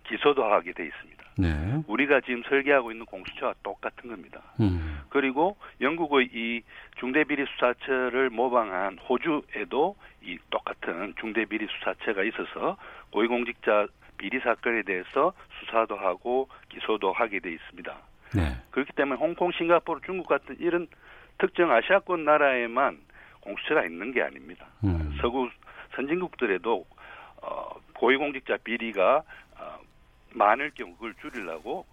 기소도 0.06 0.44
하게 0.44 0.72
돼 0.72 0.86
있습니다. 0.86 1.19
네. 1.36 1.82
우리가 1.86 2.20
지금 2.20 2.42
설계하고 2.48 2.90
있는 2.92 3.06
공수처와 3.06 3.54
똑같은 3.62 4.10
겁니다. 4.10 4.42
음. 4.60 5.00
그리고 5.08 5.56
영국의 5.80 6.28
이 6.32 6.62
중대비리 6.98 7.46
수사처를 7.46 8.30
모방한 8.30 8.98
호주에도 8.98 9.96
이 10.22 10.38
똑같은 10.50 11.14
중대비리 11.20 11.66
수사처가 11.66 12.22
있어서 12.24 12.76
고위공직자 13.10 13.86
비리 14.18 14.38
사건에 14.40 14.82
대해서 14.82 15.32
수사도 15.58 15.96
하고 15.96 16.48
기소도 16.68 17.12
하게 17.12 17.40
돼 17.40 17.52
있습니다. 17.52 17.96
네. 18.36 18.56
그렇기 18.70 18.92
때문에 18.92 19.18
홍콩, 19.18 19.50
싱가포르, 19.52 20.00
중국 20.04 20.28
같은 20.28 20.56
이런 20.60 20.86
특정 21.38 21.72
아시아권 21.72 22.24
나라에만 22.24 22.98
공수처가 23.40 23.84
있는 23.84 24.12
게 24.12 24.22
아닙니다. 24.22 24.66
음. 24.84 25.16
서구 25.20 25.48
선진국들에도 25.96 26.84
어, 27.42 27.70
고위공직자 27.94 28.58
비리가 28.62 29.22
어, 29.58 29.78
많을 30.34 30.70
경우 30.74 30.94
그걸 30.94 31.14
줄이려고 31.20 31.86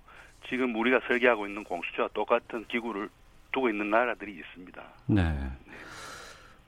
지금 0.50 0.76
우리가 0.76 1.00
설계하고 1.08 1.48
있는 1.48 1.64
공수처와 1.64 2.10
똑같은 2.14 2.66
기구를 2.68 3.10
두고 3.52 3.70
있는 3.70 3.90
나라들이 3.90 4.34
있습니다. 4.34 4.84
네. 5.08 5.22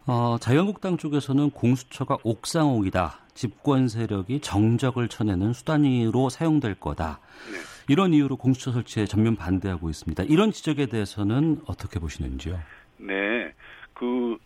어, 0.07 0.37
자유한국당 0.39 0.97
쪽에서는 0.97 1.51
공수처가 1.51 2.17
옥상옥이다. 2.23 3.19
집권 3.35 3.87
세력이 3.87 4.41
정적을 4.41 5.07
쳐내는 5.07 5.53
수단으로 5.53 6.29
사용될 6.29 6.75
거다. 6.75 7.19
네. 7.51 7.59
이런 7.87 8.13
이유로 8.13 8.37
공수처 8.37 8.71
설치에 8.71 9.05
전면 9.05 9.35
반대하고 9.35 9.89
있습니다. 9.89 10.23
이런 10.23 10.51
지적에 10.51 10.87
대해서는 10.87 11.61
어떻게 11.67 11.99
보시는지요? 11.99 12.59
네. 12.97 13.53
그 13.93 14.37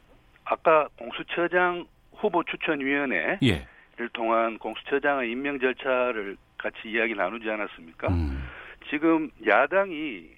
아까 0.44 0.88
공수처장 0.98 1.86
후보 2.16 2.44
추천위원회를 2.44 3.40
예. 3.44 3.68
통한 4.14 4.58
공수처장의 4.60 5.32
임명 5.32 5.60
절차를 5.60 6.38
같이 6.64 6.90
이야기 6.90 7.14
나누지 7.14 7.50
않았습니까? 7.50 8.08
음. 8.08 8.42
지금 8.90 9.30
야당이 9.46 10.30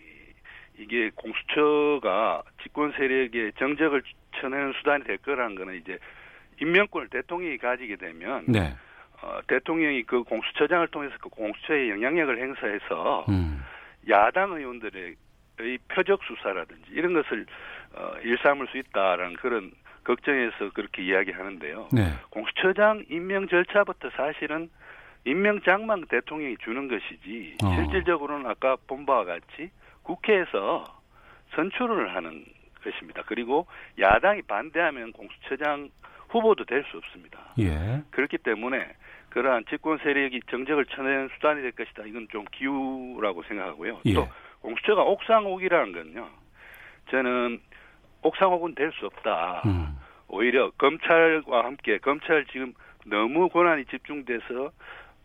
이게 0.77 1.11
공수처가 1.15 2.43
집권 2.63 2.91
세력의 2.93 3.53
정적을 3.57 4.01
쳐내는 4.41 4.73
수단이 4.73 5.03
될 5.05 5.17
거라는 5.17 5.55
거는 5.55 5.75
이제 5.75 5.99
임명권을 6.59 7.09
대통령이 7.09 7.57
가지게 7.59 7.95
되면 7.95 8.43
네. 8.47 8.75
어, 9.21 9.39
대통령이 9.47 10.03
그 10.03 10.23
공수처장을 10.23 10.87
통해서 10.89 11.15
그 11.21 11.29
공수처의 11.29 11.91
영향력을 11.91 12.37
행사해서 12.37 13.25
음. 13.29 13.63
야당 14.09 14.53
의원들의 14.53 15.15
표적 15.87 16.21
수사라든지 16.23 16.83
이런 16.91 17.13
것을 17.13 17.45
어, 17.93 18.13
일삼을 18.23 18.67
수 18.67 18.77
있다라는 18.77 19.35
그런 19.35 19.71
걱정에서 20.03 20.71
그렇게 20.73 21.03
이야기하는데요. 21.03 21.89
네. 21.93 22.11
공수처장 22.29 23.05
임명 23.09 23.47
절차부터 23.47 24.09
사실은 24.11 24.69
임명장만 25.25 26.05
대통령이 26.07 26.57
주는 26.57 26.87
것이지 26.87 27.57
어. 27.63 27.75
실질적으로는 27.75 28.45
아까 28.49 28.77
본 28.87 29.05
바와 29.05 29.25
같이 29.25 29.69
국회에서 30.03 30.85
선출을 31.55 32.15
하는 32.15 32.45
것입니다. 32.83 33.23
그리고 33.25 33.65
야당이 33.99 34.43
반대하면 34.43 35.11
공수처장 35.11 35.89
후보도 36.29 36.65
될 36.65 36.83
수 36.91 36.97
없습니다. 36.97 37.39
예. 37.59 38.03
그렇기 38.11 38.37
때문에 38.39 38.93
그러한 39.29 39.65
집권 39.69 39.97
세력이 39.99 40.41
정적을 40.49 40.85
쳐내는 40.85 41.29
수단이 41.35 41.61
될 41.61 41.71
것이다. 41.71 42.03
이건 42.05 42.27
좀 42.31 42.45
기우라고 42.51 43.43
생각하고요. 43.43 44.01
예. 44.05 44.13
또 44.13 44.27
공수처가 44.61 45.01
옥상옥이라는 45.03 45.91
건요. 45.93 46.27
저는 47.09 47.59
옥상옥은 48.21 48.75
될 48.75 48.91
수 48.93 49.05
없다. 49.07 49.61
음. 49.65 49.97
오히려 50.27 50.71
검찰과 50.71 51.65
함께 51.65 51.97
검찰 51.99 52.45
지금 52.45 52.73
너무 53.05 53.49
권한이 53.49 53.85
집중돼서 53.85 54.71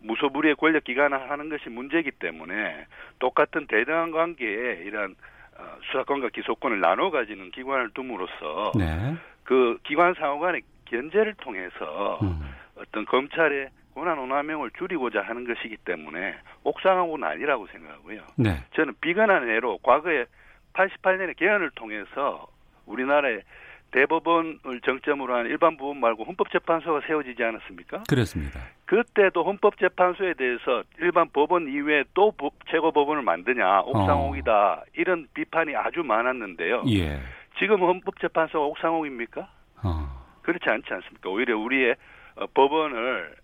무소불위의 0.01 0.57
권력 0.57 0.85
기관을 0.85 1.31
하는 1.31 1.49
것이 1.49 1.69
문제이기 1.69 2.13
때문에 2.13 2.87
똑같은 3.19 3.67
대등한 3.67 4.11
관계에 4.11 4.83
이러한 4.85 5.15
어, 5.59 5.77
수사권과 5.91 6.31
기소권을 6.31 6.81
나눠 6.81 7.11
가지는 7.11 7.51
기관을 7.51 7.91
둠으로써 7.91 8.73
네. 8.77 9.15
그 9.45 9.79
기관 9.83 10.15
상호 10.15 10.39
간의 10.39 10.63
견제를 10.87 11.35
통해서 11.35 12.19
음. 12.23 12.41
어떤 12.77 13.05
검찰의 13.05 13.69
권한 13.95 14.19
오남용을 14.19 14.71
줄이고자 14.79 15.23
하는 15.23 15.47
것이기 15.47 15.77
때문에 15.85 16.37
옥상하고는 16.65 17.27
아니라고 17.27 17.67
생각하고요. 17.67 18.23
네. 18.37 18.65
저는 18.75 18.95
비근한 19.01 19.49
예로 19.49 19.79
과거에 19.79 20.25
88년에 20.73 21.37
개헌을 21.37 21.71
통해서 21.75 22.47
우리나라의 22.87 23.43
대법원을 23.91 24.81
정점으로 24.85 25.35
한 25.35 25.47
일반 25.47 25.77
부분 25.77 25.99
말고 26.01 26.25
헌법재판소가 26.25 27.03
세워지지 27.07 27.43
않았습니까? 27.43 28.05
그렇습니다. 28.09 28.61
그때도 28.87 29.45
헌법재판소에 29.45 30.35
대해서 30.35 30.83
일반 30.99 31.29
법원 31.31 31.69
이외에 31.69 32.05
또 32.15 32.33
최고법원을 32.71 33.23
만드냐 33.23 33.83
옥상옥이다 33.83 34.73
어. 34.73 34.83
이런 34.95 35.27
비판이 35.35 35.77
아주 35.77 36.03
많았는데요. 36.03 36.85
예. 36.89 37.21
지금 37.59 37.81
헌법재판소가 37.81 38.65
옥상옥입니까? 38.65 39.49
어. 39.85 40.21
그렇지 40.43 40.69
않지 40.69 40.87
않습니까? 40.93 41.29
오히려 41.31 41.59
우리의 41.59 41.97
어, 42.37 42.47
법원을 42.55 43.35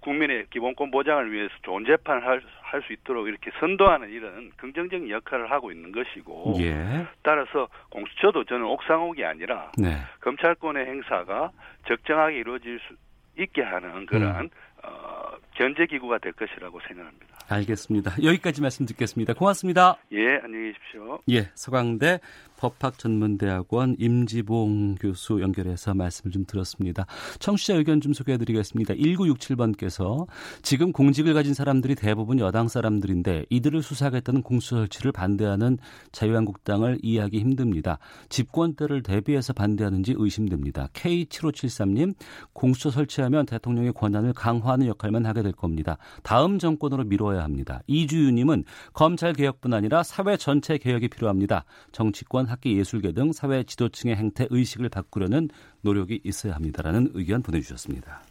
국민의 0.00 0.46
기본권 0.50 0.90
보장을 0.90 1.30
위해서 1.32 1.52
좋은 1.62 1.84
재판을 1.84 2.26
할 2.26 2.42
수 2.82 2.92
있도록 2.92 3.26
이렇게 3.28 3.50
선도하는 3.58 4.10
이런 4.10 4.50
긍정적인 4.56 5.10
역할을 5.10 5.50
하고 5.50 5.72
있는 5.72 5.92
것이고 5.92 6.54
예. 6.60 7.06
따라서 7.22 7.68
공수처도 7.90 8.44
저는 8.44 8.64
옥상옥이 8.64 9.24
아니라 9.24 9.72
네. 9.76 9.96
검찰권의 10.20 10.86
행사가 10.86 11.50
적정하게 11.88 12.38
이루어질 12.38 12.78
수 12.80 12.94
있게 13.38 13.62
하는 13.62 14.06
그러한 14.06 14.44
음. 14.44 14.50
어, 14.84 15.32
견제 15.54 15.86
기구가 15.86 16.18
될 16.18 16.32
것이라고 16.32 16.80
생각합니다. 16.86 17.29
알겠습니다. 17.54 18.22
여기까지 18.22 18.60
말씀 18.60 18.86
듣겠습니다. 18.86 19.34
고맙습니다. 19.34 19.98
예, 20.12 20.40
안녕히 20.42 20.72
계십시오. 20.72 21.18
예, 21.30 21.50
서강대 21.54 22.20
법학전문대학원 22.60 23.96
임지봉 23.98 24.96
교수 24.96 25.40
연결해서 25.40 25.94
말씀을 25.94 26.30
좀 26.30 26.44
들었습니다. 26.46 27.06
청취자 27.38 27.74
의견 27.74 28.00
좀 28.00 28.12
소개해 28.12 28.38
드리겠습니다. 28.38 28.94
1967번께서 28.94 30.26
지금 30.62 30.92
공직을 30.92 31.32
가진 31.32 31.54
사람들이 31.54 31.94
대부분 31.94 32.38
여당 32.38 32.68
사람들인데 32.68 33.46
이들을 33.48 33.82
수사하겠다는 33.82 34.42
공수 34.42 34.76
설치를 34.76 35.12
반대하는 35.12 35.78
자유한국당을 36.12 36.98
이해하기 37.02 37.40
힘듭니다. 37.40 37.98
집권 38.28 38.74
때를 38.74 39.02
대비해서 39.02 39.52
반대하는지 39.54 40.14
의심됩니다. 40.16 40.88
K7573님, 40.92 42.14
공수처 42.52 42.90
설치하면 42.90 43.46
대통령의 43.46 43.92
권한을 43.94 44.34
강화하는 44.34 44.86
역할만 44.86 45.24
하게 45.24 45.42
될 45.42 45.52
겁니다. 45.52 45.96
다음 46.22 46.58
정권으로 46.58 47.04
미뤄야 47.04 47.39
합니다. 47.42 47.80
이주유님은 47.86 48.64
검찰 48.92 49.32
개혁뿐 49.32 49.72
아니라 49.74 50.02
사회 50.02 50.36
전체 50.36 50.78
개혁이 50.78 51.08
필요합니다. 51.08 51.64
정치권 51.92 52.46
학계 52.46 52.76
예술계 52.76 53.12
등 53.12 53.32
사회 53.32 53.62
지도층의 53.62 54.16
행태 54.16 54.46
의식을 54.50 54.88
바꾸려는 54.88 55.48
노력이 55.82 56.20
있어야 56.24 56.54
합니다라는 56.54 57.10
의견 57.14 57.42
보내주셨습니다. 57.42 58.22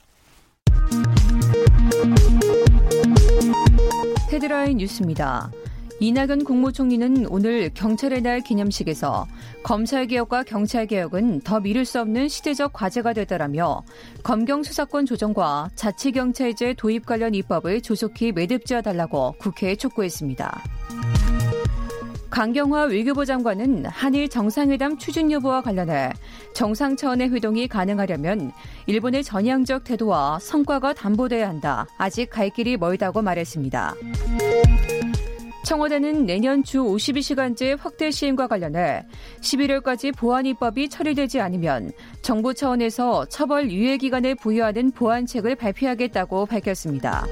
헤드라인 4.31 4.77
뉴스입니다. 4.77 5.51
이낙연 6.01 6.45
국무총리는 6.45 7.25
오늘 7.29 7.69
경찰의 7.73 8.21
날 8.21 8.39
기념식에서 8.39 9.27
검찰개혁과 9.63 10.43
경찰개혁은 10.43 11.41
더 11.41 11.59
미룰 11.59 11.83
수 11.83 11.99
없는 11.99 12.29
시대적 12.29 12.71
과제가 12.71 13.11
되다라며 13.13 13.83
검경 14.23 14.63
수사권 14.63 15.05
조정과 15.05 15.71
자치경찰제 15.75 16.75
도입 16.75 17.05
관련 17.05 17.35
입법을 17.35 17.81
조속히 17.81 18.31
매듭지어 18.31 18.81
달라고 18.81 19.35
국회에 19.39 19.75
촉구했습니다. 19.75 20.63
강경화 22.29 22.83
외교부 22.83 23.25
장관은 23.25 23.85
한일 23.87 24.29
정상회담 24.29 24.97
추진 24.97 25.31
여부와 25.31 25.61
관련해 25.61 26.13
정상 26.53 26.95
차원의 26.95 27.33
회동이 27.33 27.67
가능하려면 27.67 28.53
일본의 28.85 29.23
전향적 29.25 29.83
태도와 29.83 30.39
성과가 30.39 30.93
담보돼야 30.93 31.49
한다. 31.49 31.87
아직 31.97 32.29
갈 32.29 32.49
길이 32.51 32.77
멀다고 32.77 33.21
말했습니다. 33.21 33.95
청와대는 35.69 36.25
내년 36.25 36.63
주 36.63 36.79
52시간제 36.79 37.77
확대 37.79 38.09
시행과 38.09 38.47
관련해 38.47 39.05
11월까지 39.41 40.17
보안 40.17 40.47
입법이 40.47 40.89
처리되지 40.89 41.41
않으면 41.41 41.91
정부 42.23 42.55
차원에서 42.55 43.25
처벌 43.25 43.69
유예 43.69 43.97
기간을 43.97 44.33
부여하는 44.33 44.89
보안책을 44.89 45.53
발표하겠다고 45.53 46.47
밝혔습니다. 46.47 47.23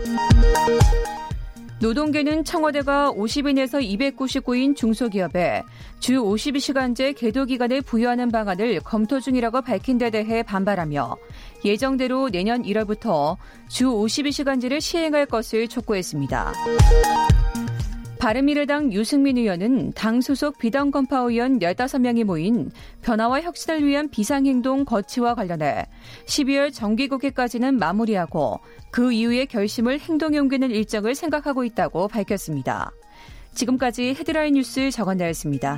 노동계는 1.80 2.44
청와대가 2.44 3.12
50인에서 3.12 3.82
299인 3.82 4.76
중소기업에 4.76 5.64
주 6.00 6.14
52시간제 6.22 7.18
계도 7.18 7.46
기간을 7.46 7.82
부여하는 7.82 8.30
방안을 8.30 8.82
검토 8.82 9.20
중이라고 9.20 9.64
밝힌 9.64 9.98
데 9.98 10.12
대해 10.12 10.44
반발하며 10.44 11.18
예정대로 11.66 12.30
내년 12.30 12.62
1월부터 12.62 13.38
주 13.68 13.86
52시간제를 13.86 14.80
시행할 14.80 15.26
것을 15.26 15.68
촉구했습니다. 15.68 16.54
바른미래당 18.20 18.94
유승민 18.94 19.38
의원은 19.38 19.94
당 19.94 20.22
소속 20.22 20.58
비당건파 20.58 21.20
의원 21.20 21.60
15명이 21.60 22.24
모인 22.24 22.72
변화와 23.02 23.42
혁신을 23.42 23.86
위한 23.86 24.10
비상행동 24.10 24.86
거치와 24.86 25.36
관련해 25.36 25.86
12월 26.26 26.74
정기국회까지는 26.74 27.78
마무리하고 27.78 28.60
그 28.92 29.12
이후의 29.12 29.46
결심을 29.48 30.00
행동에 30.00 30.40
옮기는 30.40 30.72
일정을 30.72 31.16
생각하고 31.16 31.64
있다고 31.64 32.08
밝혔습니다. 32.08 32.92
지금까지 33.54 34.16
헤드라인 34.20 34.56
뉴스 34.56 34.90
정원나였습니다. 34.92 35.78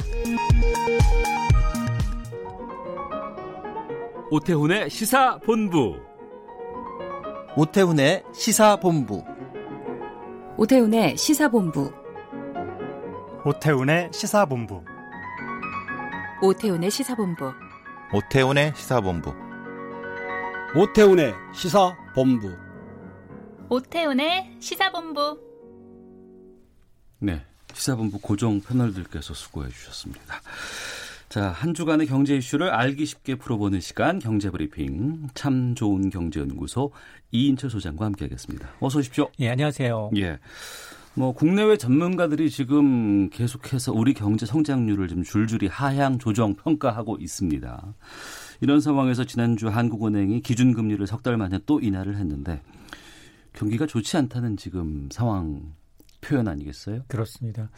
오태훈의 4.31 4.89
시사본부 4.89 5.95
오태훈의 7.57 8.23
시사본부 8.33 9.23
오태훈의 10.57 11.17
시사본부 11.17 11.98
오태훈의 13.45 14.09
시사본부 14.11 14.83
오태훈의 16.41 16.91
시사본부 16.91 17.53
오태훈의 18.13 18.73
시사본부 18.75 19.33
오태훈의 20.75 21.33
시사본부 21.53 22.57
오태훈의 23.69 24.57
시사본부 24.59 25.39
네 27.19 27.45
시사본부 27.73 28.19
고정 28.19 28.59
패널들께서 28.59 29.33
수고해 29.33 29.69
주셨습니다. 29.69 30.41
자, 31.29 31.49
한 31.49 31.73
주간의 31.73 32.07
경제 32.07 32.35
이슈를 32.35 32.71
알기 32.71 33.05
쉽게 33.05 33.35
풀어보는 33.35 33.79
시간 33.79 34.19
경제브리핑 34.19 35.29
참 35.33 35.75
좋은 35.75 36.09
경제연구소 36.09 36.91
이인철 37.31 37.69
소장과 37.69 38.03
함께하겠습니다. 38.03 38.67
어서 38.81 38.99
오십시오. 38.99 39.29
예, 39.39 39.49
안녕하세요. 39.49 40.11
예. 40.17 40.39
뭐 41.19 41.33
국내외 41.33 41.75
전문가들이 41.75 42.49
지금 42.49 43.29
계속해서 43.29 43.91
우리 43.91 44.13
경제 44.13 44.45
성장률을 44.45 45.09
좀 45.09 45.21
줄줄이 45.21 45.67
하향 45.67 46.17
조정 46.17 46.55
평가하고 46.55 47.17
있습니다. 47.19 47.93
이런 48.61 48.79
상황에서 48.79 49.25
지난주 49.25 49.67
한국은행이 49.67 50.39
기준금리를 50.39 51.05
석 51.07 51.21
달 51.21 51.35
만에 51.35 51.59
또 51.65 51.81
인하를 51.81 52.15
했는데 52.15 52.61
경기가 53.51 53.85
좋지 53.85 54.15
않다는 54.15 54.55
지금 54.55 55.09
상황 55.11 55.73
표현 56.21 56.47
아니겠어요? 56.47 57.03
그렇습니다. 57.09 57.69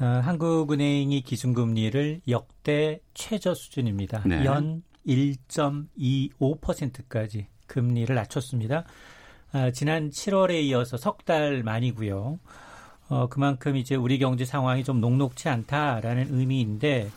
어, 0.00 0.06
한국은행이 0.06 1.20
기준금리를 1.20 2.22
역대 2.28 3.00
최저 3.12 3.52
수준입니다. 3.52 4.22
네. 4.26 4.46
연 4.46 4.82
1.25%까지 5.06 7.48
금리를 7.66 8.14
낮췄습니다. 8.14 8.86
아, 9.54 9.70
지난 9.70 10.08
7월에 10.08 10.62
이어서 10.62 10.96
석 10.96 11.26
달 11.26 11.62
만이고요. 11.62 12.38
어, 13.12 13.26
그만큼 13.26 13.76
이제 13.76 13.94
우리 13.94 14.18
경제 14.18 14.46
상황이 14.46 14.82
좀 14.82 14.98
녹록치 14.98 15.50
않다라는 15.50 16.28
의미인데 16.30 17.10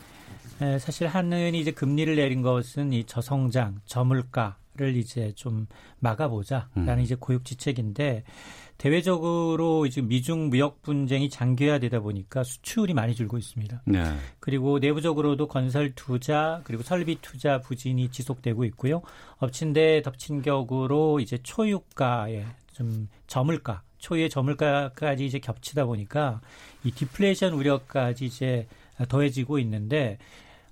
에, 0.60 0.78
사실 0.78 1.06
한은이 1.06 1.58
이제 1.58 1.70
금리를 1.70 2.16
내린 2.16 2.42
것은 2.42 2.92
이 2.92 3.04
저성장, 3.04 3.80
저물가를 3.86 4.94
이제 4.94 5.32
좀 5.36 5.66
막아보자라는 6.00 6.98
음. 6.98 7.00
이제 7.00 7.14
고육지책인데 7.14 8.24
대외적으로 8.76 9.88
지금 9.88 10.08
미중 10.08 10.50
무역 10.50 10.82
분쟁이 10.82 11.30
장기화되다 11.30 12.00
보니까 12.00 12.44
수출이 12.44 12.92
많이 12.92 13.14
줄고 13.14 13.38
있습니다. 13.38 13.84
네. 13.86 14.04
그리고 14.38 14.78
내부적으로도 14.78 15.48
건설 15.48 15.94
투자 15.94 16.60
그리고 16.64 16.82
설비 16.82 17.16
투자 17.22 17.58
부진이 17.62 18.10
지속되고 18.10 18.66
있고요. 18.66 19.00
엎친 19.38 19.72
데 19.72 20.02
덮친 20.02 20.42
격으로 20.42 21.20
이제 21.20 21.38
초유가에 21.42 22.44
좀 22.74 23.08
저물가 23.26 23.80
초유의 24.06 24.30
저물가까지 24.30 25.26
이제 25.26 25.40
겹치다 25.40 25.84
보니까 25.84 26.40
이 26.84 26.92
디플레이션 26.92 27.52
우려까지 27.54 28.24
이제 28.24 28.68
더해지고 29.08 29.58
있는데 29.58 30.18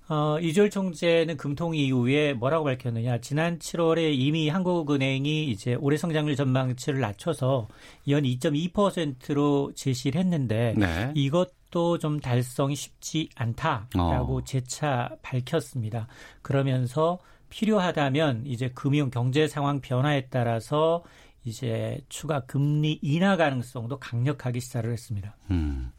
어, 0.07 0.37
이주열 0.39 0.69
총재는 0.69 1.35
금통 1.35 1.75
이후에 1.75 2.33
뭐라고 2.33 2.65
밝혔느냐. 2.65 3.17
지난 3.21 3.57
7월에 3.57 4.13
이미 4.13 4.49
한국은행이 4.49 5.45
이제 5.45 5.73
올해 5.73 5.97
성장률 5.97 6.35
전망치를 6.35 7.01
낮춰서 7.01 7.67
연 8.09 8.23
2.2%로 8.23 9.71
제시를 9.73 10.21
했는데 10.21 10.75
네. 10.77 11.11
이것도 11.15 11.97
좀 11.97 12.19
달성이 12.19 12.75
쉽지 12.75 13.29
않다라고 13.35 14.37
어. 14.37 14.43
재차 14.45 15.09
밝혔습니다. 15.23 16.07
그러면서 16.43 17.17
필요하다면 17.49 18.43
이제 18.45 18.69
금융 18.75 19.09
경제 19.09 19.47
상황 19.47 19.81
변화에 19.81 20.27
따라서 20.29 21.03
이제 21.45 21.99
추가 22.09 22.41
금리 22.41 22.99
인하 23.01 23.37
가능성도 23.37 23.99
강력하게 23.99 24.59
시사를 24.59 24.91
했습니다. 24.91 25.35
음. 25.51 25.91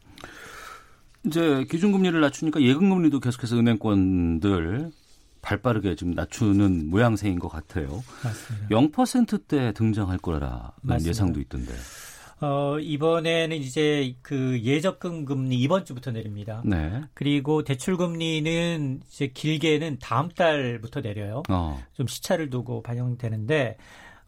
이제 1.25 1.65
기준금리를 1.69 2.19
낮추니까 2.19 2.61
예금금리도 2.61 3.19
계속해서 3.19 3.57
은행권들 3.57 4.91
발빠르게 5.41 5.95
좀 5.95 6.11
낮추는 6.11 6.89
모양새인 6.89 7.39
것 7.39 7.47
같아요. 7.47 8.03
맞습니다. 8.23 8.67
0%대 8.69 9.71
등장할 9.73 10.17
맞습니다. 10.81 11.09
예상도 11.09 11.39
있던데. 11.39 11.73
어, 12.39 12.77
이번에는 12.79 13.57
이제 13.57 14.15
그 14.21 14.59
예적금 14.61 15.25
금리 15.25 15.57
이번 15.57 15.85
주부터 15.85 16.11
내립니다. 16.11 16.61
네. 16.65 17.01
그리고 17.13 17.63
대출 17.63 17.97
금리는 17.97 19.01
이제 19.09 19.27
길게는 19.27 19.97
다음 19.99 20.29
달부터 20.29 21.01
내려요. 21.01 21.41
어. 21.49 21.81
좀 21.93 22.05
시차를 22.05 22.49
두고 22.49 22.83
반영되는데 22.83 23.77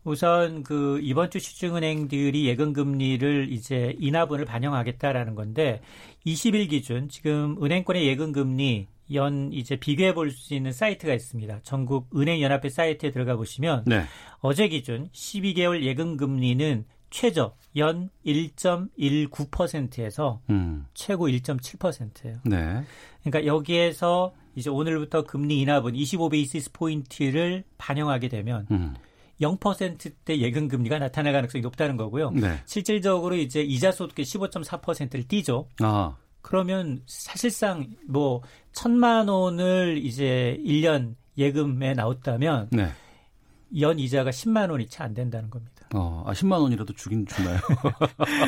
우선 0.10 0.64
그 0.64 1.00
이번 1.04 1.30
주 1.30 1.38
시중은행들이 1.38 2.48
예금 2.48 2.74
금리를 2.74 3.52
이제 3.52 3.96
인하분을 4.00 4.46
반영하겠다라는 4.46 5.36
건데 5.36 5.82
20일 6.26 6.68
기준 6.68 7.10
지금 7.10 7.64
은행권의 7.64 8.08
예금 8.08 8.32
금리 8.32 8.88
연 9.14 9.54
이제 9.54 9.76
비교해 9.76 10.16
볼 10.16 10.32
수 10.32 10.56
있는 10.56 10.72
사이트가 10.72 11.14
있습니다. 11.14 11.60
전국 11.62 12.08
은행 12.16 12.42
연합회 12.42 12.70
사이트에 12.70 13.12
들어가 13.12 13.36
보시면 13.36 13.84
네. 13.86 14.02
어제 14.40 14.68
기준 14.68 15.10
12개월 15.12 15.84
예금 15.84 16.18
금리는 16.18 16.86
최저 17.12 17.54
연 17.78 18.10
1.19%에서 18.26 20.42
음. 20.50 20.88
최고 20.96 21.28
1.7%예요. 21.28 22.38
네. 22.46 22.84
그러니까 23.24 23.46
여기에서 23.46 24.34
이제 24.56 24.72
오늘부터 24.72 25.26
금리 25.26 25.62
인하분 25.62 25.94
25베이시스 25.94 26.74
포인트를 26.74 27.64
반영하게 27.78 28.30
되면 28.30 28.66
음. 28.72 28.96
0%대 29.42 30.38
예금 30.38 30.68
금리가 30.68 31.00
나타날 31.00 31.34
가능성이 31.34 31.62
높다는 31.62 31.98
거고요. 31.98 32.32
네. 32.32 32.62
실질적으로 32.66 33.36
이제 33.36 33.62
이자 33.62 33.92
소득의 33.92 34.26
15.4%를 34.26 35.28
띄죠. 35.28 35.68
아. 35.82 36.16
그러면 36.42 37.02
사실상 37.06 37.88
뭐 38.08 38.42
천만 38.72 39.28
원을 39.28 40.00
이제 40.04 40.58
1년 40.66 41.16
예금에 41.38 41.94
나왔다면 41.94 42.70
네. 42.72 42.90
연 43.80 44.00
이자가 44.00 44.32
10만 44.32 44.72
원이 44.72 44.88
채 44.88 45.04
안 45.04 45.14
된다는 45.14 45.50
겁니다. 45.50 45.74
어, 45.94 46.24
아 46.26 46.34
10만 46.34 46.60
원이라도 46.62 46.94
주긴 46.94 47.26
주나요? 47.26 47.58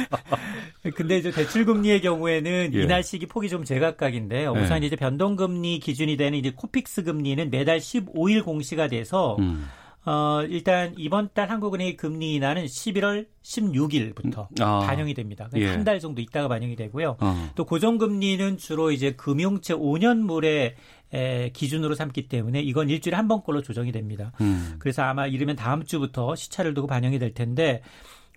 근데 0.95 1.17
이제 1.17 1.31
대출 1.31 1.65
금리의 1.65 2.01
경우에는 2.01 2.71
예. 2.73 2.83
인하 2.83 3.03
시기 3.03 3.25
폭이 3.27 3.49
좀 3.49 3.63
제각각인데요. 3.63 4.53
네. 4.53 4.63
우선 4.63 4.83
예. 4.83 4.87
이제 4.87 4.95
변동 4.95 5.35
금리 5.35 5.79
기준이 5.79 6.17
되는 6.17 6.37
이제 6.37 6.51
코픽스 6.55 7.03
금리는 7.03 7.49
매달 7.49 7.79
15일 7.79 8.43
공시가 8.43 8.87
돼서 8.87 9.37
음. 9.39 9.67
어, 10.03 10.41
일단 10.49 10.93
이번 10.97 11.29
달 11.33 11.49
한국은행의 11.51 11.95
금리 11.95 12.33
인하는 12.33 12.65
11월 12.65 13.27
16일부터 13.43 14.47
아. 14.59 14.79
반영이 14.79 15.13
됩니다. 15.13 15.47
예. 15.55 15.67
한달 15.67 15.99
정도 15.99 16.21
있다가 16.21 16.47
반영이 16.47 16.75
되고요. 16.75 17.17
어. 17.19 17.49
또 17.55 17.65
고정금리는 17.65 18.57
주로 18.57 18.91
이제 18.91 19.11
금융채 19.11 19.75
5년물에 19.75 20.73
에, 21.13 21.49
기준으로 21.51 21.93
삼기 21.93 22.29
때문에 22.29 22.61
이건 22.61 22.89
일주일에 22.89 23.15
한 23.15 23.27
번꼴로 23.27 23.61
조정이 23.61 23.91
됩니다. 23.91 24.31
음. 24.41 24.75
그래서 24.79 25.03
아마 25.03 25.27
이르면 25.27 25.55
다음 25.55 25.83
주부터 25.83 26.35
시차를 26.35 26.73
두고 26.73 26.87
반영이 26.87 27.19
될 27.19 27.33
텐데 27.33 27.83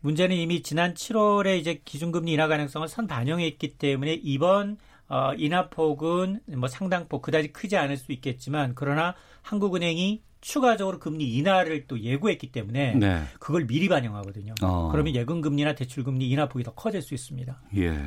문제는 0.02 0.36
이미 0.36 0.62
지난 0.62 0.92
7월에 0.92 1.58
이제 1.58 1.80
기준금리 1.82 2.32
인하 2.32 2.46
가능성을 2.46 2.86
선 2.88 3.06
반영했기 3.06 3.78
때문에 3.78 4.20
이번 4.22 4.76
어, 5.08 5.32
인하폭은 5.34 6.40
뭐 6.56 6.68
상당폭 6.68 7.22
그다지 7.22 7.52
크지 7.52 7.76
않을 7.76 7.96
수 7.96 8.12
있겠지만 8.12 8.72
그러나 8.74 9.14
한국은행이 9.42 10.22
추가적으로 10.44 10.98
금리 10.98 11.34
인하를 11.36 11.86
또 11.86 11.98
예고했기 11.98 12.52
때문에 12.52 12.96
네. 12.96 13.22
그걸 13.40 13.66
미리 13.66 13.88
반영하거든요. 13.88 14.54
어. 14.62 14.90
그러면 14.92 15.14
예금 15.14 15.40
금리나 15.40 15.74
대출 15.74 16.04
금리 16.04 16.28
인하 16.28 16.46
폭이 16.48 16.62
더 16.62 16.72
커질 16.74 17.00
수 17.00 17.14
있습니다. 17.14 17.62
예. 17.78 17.98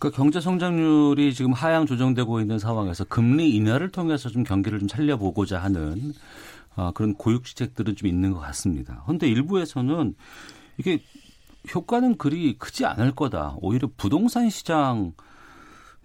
그 0.00 0.10
경제 0.10 0.40
성장률이 0.40 1.32
지금 1.32 1.52
하향 1.52 1.86
조정되고 1.86 2.40
있는 2.40 2.58
상황에서 2.58 3.04
금리 3.04 3.54
인하를 3.54 3.90
통해서 3.90 4.28
좀 4.28 4.42
경기를 4.42 4.80
좀 4.80 4.88
살려보고자 4.88 5.62
하는 5.62 6.12
어, 6.74 6.90
그런 6.92 7.14
고육지책들은 7.14 7.94
좀 7.94 8.08
있는 8.08 8.32
것 8.32 8.40
같습니다. 8.40 9.02
그런데 9.06 9.28
일부에서는 9.28 10.12
이게 10.78 10.98
효과는 11.72 12.18
그리 12.18 12.58
크지 12.58 12.84
않을 12.84 13.12
거다. 13.12 13.56
오히려 13.60 13.88
부동산 13.96 14.50
시장 14.50 15.12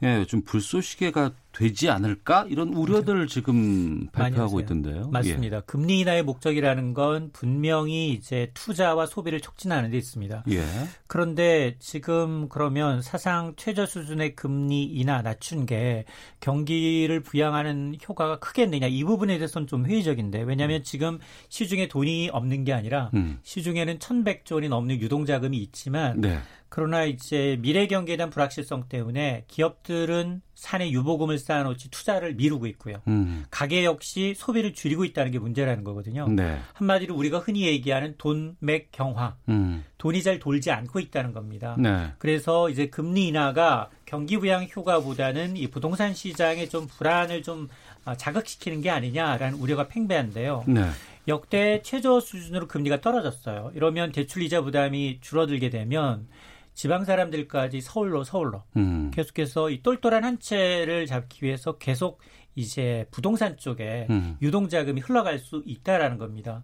예, 0.04 0.26
좀 0.26 0.44
불쏘시개가 0.44 1.32
되지 1.54 1.90
않을까 1.90 2.46
이런 2.50 2.74
우려들을 2.74 3.28
지금 3.28 4.08
발표하고 4.12 4.60
있던데요. 4.62 5.10
맞습니다. 5.10 5.58
예. 5.58 5.62
금리 5.66 6.00
인하의 6.00 6.24
목적이라는 6.24 6.94
건 6.94 7.30
분명히 7.34 8.14
이제 8.14 8.52
투자와 8.54 9.06
소비를 9.06 9.42
촉진하는 9.42 9.92
데 9.92 9.98
있습니다. 9.98 10.46
예. 10.50 10.64
그런데 11.08 11.76
지금 11.80 12.48
그러면 12.50 13.02
사상 13.02 13.54
최저 13.58 13.86
수준의 13.86 14.36
금리 14.36 14.84
인하 14.84 15.22
낮춘 15.22 15.66
게 15.66 16.06
경기를 16.40 17.22
부양하는 17.22 17.96
효과가 18.08 18.40
크겠느냐 18.40 18.88
이 18.88 19.04
부분에 19.04 19.38
대해서는 19.38 19.68
좀 19.68 19.86
회의적인데 19.86 20.42
왜냐하면 20.44 20.82
음. 20.82 20.84
지금 20.84 21.20
시중에 21.50 21.88
돈이 21.88 22.30
없는 22.32 22.64
게 22.64 22.74
아니라 22.74 23.12
음. 23.14 23.40
시중에는 23.44 24.00
1,100조 24.00 24.56
원이 24.56 24.70
넘는 24.70 25.02
유동 25.02 25.26
자금이 25.26 25.58
있지만 25.58 26.22
네. 26.22 26.40
그러나 26.70 27.04
이제 27.04 27.58
미래 27.60 27.86
경기에 27.86 28.16
대한 28.16 28.30
불확실성 28.30 28.86
때문에 28.88 29.44
기업들은 29.50 30.42
산에 30.62 30.92
유보금을 30.92 31.40
쌓아놓지 31.40 31.90
투자를 31.90 32.36
미루고 32.36 32.68
있고요. 32.68 32.98
음. 33.08 33.46
가계 33.50 33.84
역시 33.84 34.36
소비를 34.38 34.76
줄이고 34.76 35.06
있다는 35.06 35.32
게 35.32 35.40
문제라는 35.40 35.84
거거든요. 35.84 36.28
네. 36.28 36.60
한마디로 36.74 37.16
우리가 37.16 37.40
흔히 37.40 37.64
얘기하는 37.64 38.14
돈맥 38.20 38.90
경화, 38.92 39.38
음. 39.50 39.84
돈이 39.98 40.22
잘 40.22 40.38
돌지 40.38 40.70
않고 40.70 41.00
있다는 41.00 41.34
겁니다. 41.34 41.76
네. 41.80 42.12
그래서 42.20 42.70
이제 42.70 42.90
금리 42.90 43.30
인하가 43.30 43.90
경기 44.06 44.38
부양 44.38 44.68
효과보다는 44.68 45.58
이 45.58 45.66
부동산 45.66 46.14
시장의 46.14 46.70
좀 46.70 46.86
불안을 46.86 47.42
좀 47.42 47.68
아, 48.06 48.16
자극시키는 48.16 48.82
게 48.82 48.92
아니냐라는 48.92 49.58
우려가 49.58 49.88
팽배한데요. 49.88 50.66
네. 50.68 50.86
역대 51.28 51.82
최저 51.82 52.20
수준으로 52.20 52.68
금리가 52.68 53.02
떨어졌어요. 53.02 53.72
이러면 53.74 54.12
대출 54.12 54.44
이자 54.44 54.62
부담이 54.62 55.22
줄어들게 55.22 55.72
되면 55.72 56.28
지방 56.74 57.06
사람들까지 57.06 57.82
서울로 57.82 58.24
서울로 58.24 58.64
음. 58.78 59.12
계속해서 59.14 59.70
이 59.70 59.82
똘똘한 59.82 60.24
한 60.24 60.40
채를 60.40 61.06
잡기 61.06 61.46
위해서 61.46 61.78
계속 61.78 62.20
이제 62.56 63.06
부동산 63.12 63.58
쪽에 63.58 64.08
음. 64.10 64.38
유동 64.42 64.68
자금이 64.70 65.02
흘러갈 65.02 65.40
수 65.40 65.64
있다라는 65.66 66.18
겁니다. 66.18 66.64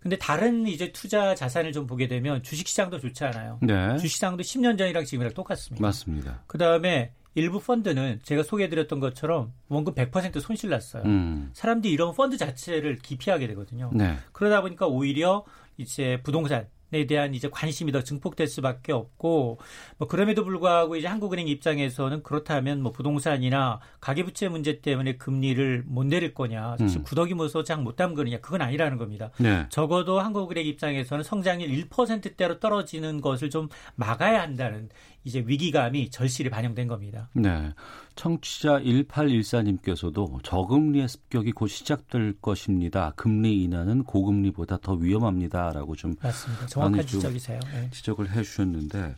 근데 0.00 0.16
다른 0.16 0.66
이제 0.66 0.92
투자 0.92 1.34
자산을 1.34 1.72
좀 1.72 1.86
보게 1.86 2.08
되면 2.08 2.42
주식 2.42 2.66
시장도 2.68 2.98
좋지 3.00 3.22
않아요. 3.24 3.58
네. 3.60 3.96
주식 3.98 4.14
시장도 4.14 4.42
10년 4.42 4.78
전이랑 4.78 5.04
지금이랑 5.04 5.34
똑같습니다. 5.34 5.82
맞습니다. 5.82 6.42
그 6.46 6.56
다음에 6.56 7.12
일부 7.34 7.60
펀드는 7.60 8.20
제가 8.22 8.42
소개해드렸던 8.42 8.98
것처럼 8.98 9.52
원금 9.68 9.94
100% 9.94 10.40
손실 10.40 10.70
났어요. 10.70 11.02
음. 11.04 11.50
사람들이 11.52 11.92
이런 11.92 12.14
펀드 12.14 12.38
자체를 12.38 12.98
기피하게 12.98 13.46
되거든요. 13.48 13.90
네. 13.92 14.16
그러다 14.32 14.62
보니까 14.62 14.86
오히려 14.86 15.44
이제 15.76 16.18
부동산 16.22 16.66
에 16.92 17.06
대한 17.06 17.34
이제 17.34 17.48
관심이 17.50 17.92
더 17.92 18.02
증폭될 18.02 18.46
수밖에 18.46 18.92
없고 18.92 19.58
뭐 19.98 20.08
그럼에도 20.08 20.44
불구하고 20.44 20.96
이제 20.96 21.06
한국은행 21.06 21.48
입장에서는 21.48 22.22
그렇다면 22.22 22.82
뭐 22.82 22.92
부동산이나 22.92 23.80
가계부채 24.00 24.48
문제 24.48 24.80
때문에 24.80 25.16
금리를 25.16 25.84
못 25.86 26.04
내릴 26.04 26.34
거냐 26.34 26.76
사실 26.78 27.00
음. 27.00 27.02
구더기 27.02 27.34
모서 27.34 27.64
장 27.64 27.80
못 27.80 27.96
담그느냐 27.96 28.38
그건 28.40 28.62
아니라는 28.62 28.98
겁니다. 28.98 29.30
네. 29.38 29.66
적어도 29.70 30.20
한국은행 30.20 30.66
입장에서는 30.66 31.24
성장률 31.24 31.68
1%대로 31.88 32.60
떨어지는 32.60 33.20
것을 33.20 33.50
좀 33.50 33.68
막아야 33.96 34.42
한다는 34.42 34.88
이제 35.24 35.42
위기감이 35.46 36.10
절실히 36.10 36.50
반영된 36.50 36.88
겁니다. 36.88 37.28
네. 37.34 37.72
청취자 38.14 38.80
1814님께서도 38.80 40.42
저금리의 40.42 41.08
습격이 41.08 41.52
곧 41.52 41.68
시작될 41.68 42.34
것입니다. 42.40 43.12
금리 43.16 43.62
인하는 43.62 44.04
고금리보다 44.04 44.78
더 44.82 44.94
위험합니다 44.94 45.72
라고 45.72 45.94
좀 45.94 46.14
맞습니다. 46.22 46.66
정확한 46.66 47.06
지적이세요. 47.06 47.60
네. 47.72 47.88
지적을 47.90 48.30
해 48.30 48.42
주셨는데 48.42 49.16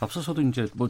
앞서서도 0.00 0.42
이제 0.42 0.66
뭐 0.74 0.88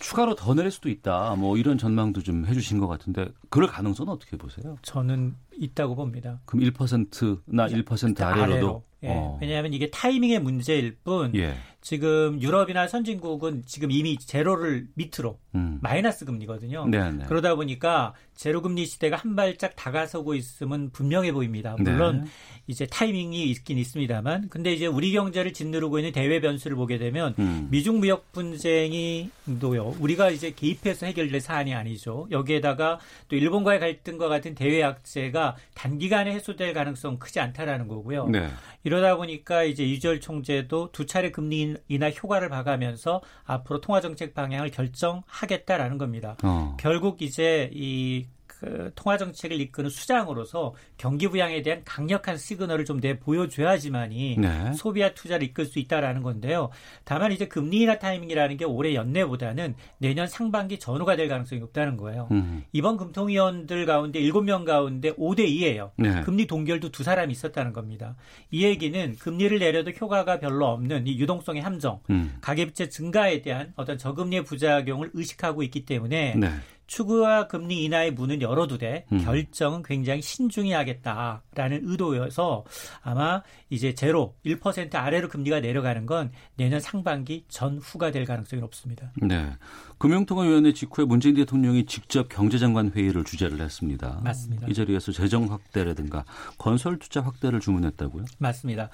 추가로 0.00 0.34
더 0.34 0.54
내릴 0.54 0.70
수도 0.70 0.88
있다. 0.88 1.34
뭐 1.36 1.56
이런 1.56 1.78
전망도 1.78 2.22
좀 2.22 2.46
해주신 2.46 2.78
것 2.78 2.88
같은데 2.88 3.28
그럴 3.48 3.68
가능성은 3.68 4.12
어떻게 4.12 4.36
보세요? 4.36 4.76
저는 4.82 5.34
있다고 5.58 5.94
봅니다. 5.94 6.40
그럼 6.46 6.64
1%나 6.64 7.66
1% 7.68 8.20
아래로도 8.20 8.52
아래로. 8.52 8.84
예. 9.04 9.08
어. 9.10 9.38
왜냐하면 9.40 9.72
이게 9.74 9.90
타이밍의 9.90 10.40
문제일 10.40 10.96
뿐 11.04 11.34
예. 11.34 11.54
지금 11.84 12.40
유럽이나 12.40 12.88
선진국은 12.88 13.64
지금 13.66 13.90
이미 13.90 14.16
제로를 14.16 14.86
밑으로 14.94 15.38
음. 15.54 15.78
마이너스 15.82 16.24
금리거든요. 16.24 16.86
네네. 16.86 17.10
네. 17.10 17.24
그러다 17.26 17.54
보니까 17.56 18.14
제로 18.34 18.62
금리 18.62 18.86
시대가 18.86 19.16
한 19.18 19.36
발짝 19.36 19.76
다가서고 19.76 20.34
있으면 20.34 20.88
분명해 20.90 21.32
보입니다. 21.32 21.76
물론 21.78 22.22
네. 22.22 22.30
이제 22.68 22.86
타이밍이 22.86 23.50
있긴 23.50 23.76
있습니다만 23.76 24.48
근데 24.48 24.72
이제 24.72 24.86
우리 24.86 25.12
경제를 25.12 25.52
짓누르고 25.52 25.98
있는 25.98 26.12
대외 26.12 26.40
변수를 26.40 26.74
보게 26.74 26.96
되면 26.96 27.34
음. 27.38 27.68
미중 27.70 28.00
무역 28.00 28.32
분쟁이도요. 28.32 29.96
우리가 30.00 30.30
이제 30.30 30.52
개입해서 30.52 31.04
해결될 31.04 31.38
사안이 31.42 31.74
아니죠. 31.74 32.26
여기에다가 32.30 32.98
또 33.28 33.36
일본과의 33.36 33.80
갈등과 33.80 34.28
같은 34.28 34.54
대외 34.54 34.82
악재가 34.82 35.43
단기간에 35.74 36.32
해소될 36.32 36.72
가능성 36.72 37.18
크지 37.18 37.40
않다라는 37.40 37.88
거고요. 37.88 38.28
네. 38.28 38.48
이러다 38.84 39.16
보니까 39.16 39.64
이제 39.64 39.84
이주열 39.84 40.20
총재도 40.20 40.90
두 40.92 41.06
차례 41.06 41.30
금리 41.30 41.76
인하 41.88 42.10
효과를 42.10 42.48
봐가면서 42.48 43.20
앞으로 43.44 43.80
통화 43.80 44.00
정책 44.00 44.34
방향을 44.34 44.70
결정하겠다라는 44.70 45.98
겁니다. 45.98 46.36
어. 46.42 46.76
결국 46.78 47.22
이제 47.22 47.70
이 47.72 48.26
그 48.64 48.90
통화 48.94 49.16
정책을 49.16 49.60
이끄는 49.60 49.90
수장으로서 49.90 50.74
경기 50.96 51.28
부양에 51.28 51.62
대한 51.62 51.82
강력한 51.84 52.36
시그널을 52.36 52.84
좀 52.84 53.04
내 53.04 53.18
보여줘야지만이 53.18 54.36
네. 54.38 54.72
소비와 54.72 55.12
투자를 55.12 55.46
이끌 55.46 55.66
수 55.66 55.78
있다라는 55.78 56.22
건데요. 56.22 56.70
다만 57.04 57.32
이제 57.32 57.46
금리 57.46 57.82
인하 57.82 57.98
타이밍이라는 57.98 58.56
게 58.56 58.64
올해 58.64 58.94
연내보다는 58.94 59.74
내년 59.98 60.26
상반기 60.26 60.78
전후가 60.78 61.16
될 61.16 61.28
가능성이 61.28 61.60
높다는 61.60 61.98
거예요. 61.98 62.28
음. 62.30 62.64
이번 62.72 62.96
금통위원들 62.96 63.84
가운데 63.84 64.20
7명 64.20 64.64
가운데 64.64 65.12
5대 65.12 65.40
2예요. 65.40 65.90
네. 65.98 66.22
금리 66.22 66.46
동결도 66.46 66.92
두 66.92 67.02
사람이 67.02 67.30
있었다는 67.32 67.74
겁니다. 67.74 68.16
이 68.50 68.64
얘기는 68.64 69.16
금리를 69.16 69.58
내려도 69.58 69.90
효과가 69.90 70.38
별로 70.38 70.66
없는 70.68 71.06
이 71.06 71.18
유동성의 71.18 71.60
함정, 71.60 72.00
음. 72.08 72.38
가계부채 72.40 72.88
증가에 72.88 73.42
대한 73.42 73.74
어떤 73.76 73.98
저금리의 73.98 74.44
부작용을 74.44 75.10
의식하고 75.12 75.62
있기 75.62 75.84
때문에 75.84 76.36
네. 76.36 76.50
추구와 76.86 77.46
금리 77.48 77.84
인하의 77.84 78.12
문은 78.12 78.42
열어두되 78.42 79.06
음. 79.12 79.24
결정은 79.24 79.82
굉장히 79.82 80.22
신중히 80.22 80.72
하겠다라는 80.72 81.80
의도여서 81.82 82.64
아마 83.02 83.42
이제 83.70 83.94
제로 83.94 84.34
1% 84.44 84.94
아래로 84.94 85.28
금리가 85.28 85.60
내려가는 85.60 86.06
건 86.06 86.30
내년 86.56 86.80
상반기 86.80 87.44
전후가 87.48 88.10
될 88.10 88.24
가능성이 88.24 88.60
높습니다. 88.60 89.10
네. 89.16 89.50
금융통화위원회 89.98 90.72
직후에 90.72 91.04
문재인 91.04 91.34
대통령이 91.34 91.86
직접 91.86 92.28
경제장관 92.28 92.92
회의를 92.94 93.24
주재를 93.24 93.60
했습니다. 93.60 94.20
맞습니다. 94.22 94.66
이 94.68 94.74
자리에서 94.74 95.12
재정 95.12 95.50
확대라든가 95.50 96.24
건설 96.58 96.98
투자 96.98 97.20
확대를 97.22 97.60
주문했다고요? 97.60 98.24
맞습니다. 98.38 98.90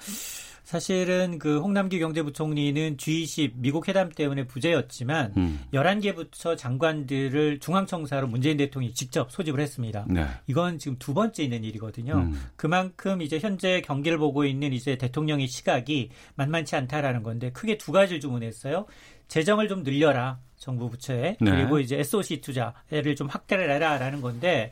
사실은 0.63 1.39
그 1.39 1.59
홍남기 1.59 1.99
경제부총리는 1.99 2.97
G20 2.97 3.53
미국 3.55 3.87
회담 3.87 4.09
때문에 4.09 4.45
부재였지만 4.45 5.33
음. 5.37 5.59
11개 5.73 6.15
부처 6.15 6.55
장관들을 6.55 7.59
중앙청사로 7.59 8.27
문재인 8.27 8.57
대통령이 8.57 8.93
직접 8.93 9.31
소집을 9.31 9.59
했습니다. 9.59 10.05
네. 10.09 10.25
이건 10.47 10.77
지금 10.77 10.97
두 10.99 11.13
번째 11.13 11.43
있는 11.43 11.63
일이거든요. 11.63 12.13
음. 12.13 12.41
그만큼 12.55 13.21
이제 13.21 13.39
현재 13.39 13.81
경기를 13.81 14.17
보고 14.17 14.45
있는 14.45 14.73
이제 14.73 14.97
대통령의 14.97 15.47
시각이 15.47 16.09
만만치 16.35 16.75
않다라는 16.75 17.23
건데 17.23 17.51
크게 17.51 17.77
두 17.77 17.91
가지를 17.91 18.19
주문했어요. 18.19 18.85
재정을 19.27 19.67
좀 19.67 19.83
늘려라. 19.83 20.39
정부 20.61 20.91
부처에 20.91 21.37
네. 21.41 21.51
그리고 21.51 21.79
이제 21.79 21.97
SOC 21.97 22.39
투자를 22.41 23.15
좀 23.17 23.27
확대를 23.27 23.71
해라라는 23.71 24.21
건데 24.21 24.71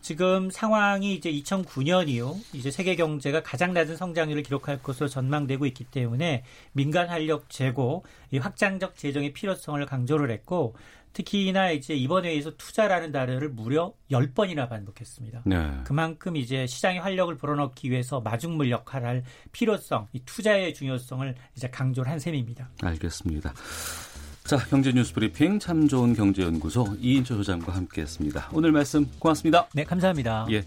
지금 0.00 0.50
상황이 0.50 1.14
이제 1.14 1.30
2009년 1.30 2.08
이후 2.08 2.40
이제 2.52 2.70
세계 2.70 2.96
경제가 2.96 3.42
가장 3.42 3.74
낮은 3.74 3.96
성장률을 3.96 4.42
기록할 4.42 4.82
것으로 4.82 5.08
전망되고 5.08 5.66
있기 5.66 5.84
때문에 5.84 6.44
민간 6.72 7.08
활력 7.08 7.50
재고, 7.50 8.04
이 8.30 8.38
확장적 8.38 8.96
재정의 8.96 9.32
필요성을 9.32 9.84
강조를 9.86 10.30
했고 10.30 10.74
특히나 11.12 11.72
이제 11.72 11.94
이번 11.94 12.24
회의에서 12.24 12.56
투자라는 12.56 13.10
단어를 13.12 13.48
무려 13.48 13.92
10번이나 14.10 14.68
반복했습니다. 14.68 15.42
네. 15.44 15.70
그만큼 15.84 16.36
이제 16.36 16.66
시장의 16.66 17.00
활력을 17.00 17.36
불어넣기 17.36 17.90
위해서 17.90 18.20
마중물 18.20 18.70
역할을 18.70 19.08
할 19.08 19.24
필요성, 19.52 20.08
이 20.12 20.20
투자의 20.24 20.72
중요성을 20.72 21.34
이제 21.56 21.68
강조를 21.68 22.10
한 22.10 22.18
셈입니다. 22.18 22.70
알겠습니다. 22.82 23.52
자, 24.50 24.56
경제 24.68 24.90
뉴스 24.90 25.14
브리핑 25.14 25.60
참 25.60 25.86
좋은 25.86 26.12
경제연구소 26.12 26.96
이인철 27.00 27.36
소장과 27.36 27.72
함께했습니다. 27.72 28.48
오늘 28.52 28.72
말씀 28.72 29.08
고맙습니다. 29.20 29.68
네, 29.72 29.84
감사합니다. 29.84 30.48
예. 30.50 30.64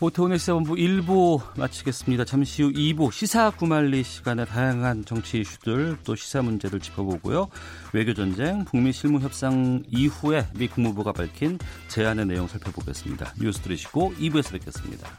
오태훈의 0.00 0.38
시사본부 0.38 0.76
1부 0.76 1.42
마치겠습니다. 1.58 2.24
잠시 2.24 2.62
후 2.62 2.72
2부 2.72 3.12
시사 3.12 3.50
구말리 3.50 4.04
시간에 4.04 4.46
다양한 4.46 5.04
정치 5.04 5.40
이슈들 5.40 5.98
또 6.02 6.16
시사 6.16 6.40
문제를 6.40 6.80
짚어보고요. 6.80 7.48
외교전쟁, 7.92 8.64
북미 8.64 8.90
실무 8.90 9.18
협상 9.18 9.82
이후에 9.88 10.46
미 10.54 10.66
국무부가 10.66 11.12
밝힌 11.12 11.58
제안의 11.88 12.24
내용 12.24 12.48
살펴보겠습니다. 12.48 13.34
뉴스 13.38 13.60
들으시고 13.60 14.14
2부에서 14.18 14.52
뵙겠습니다. 14.52 15.10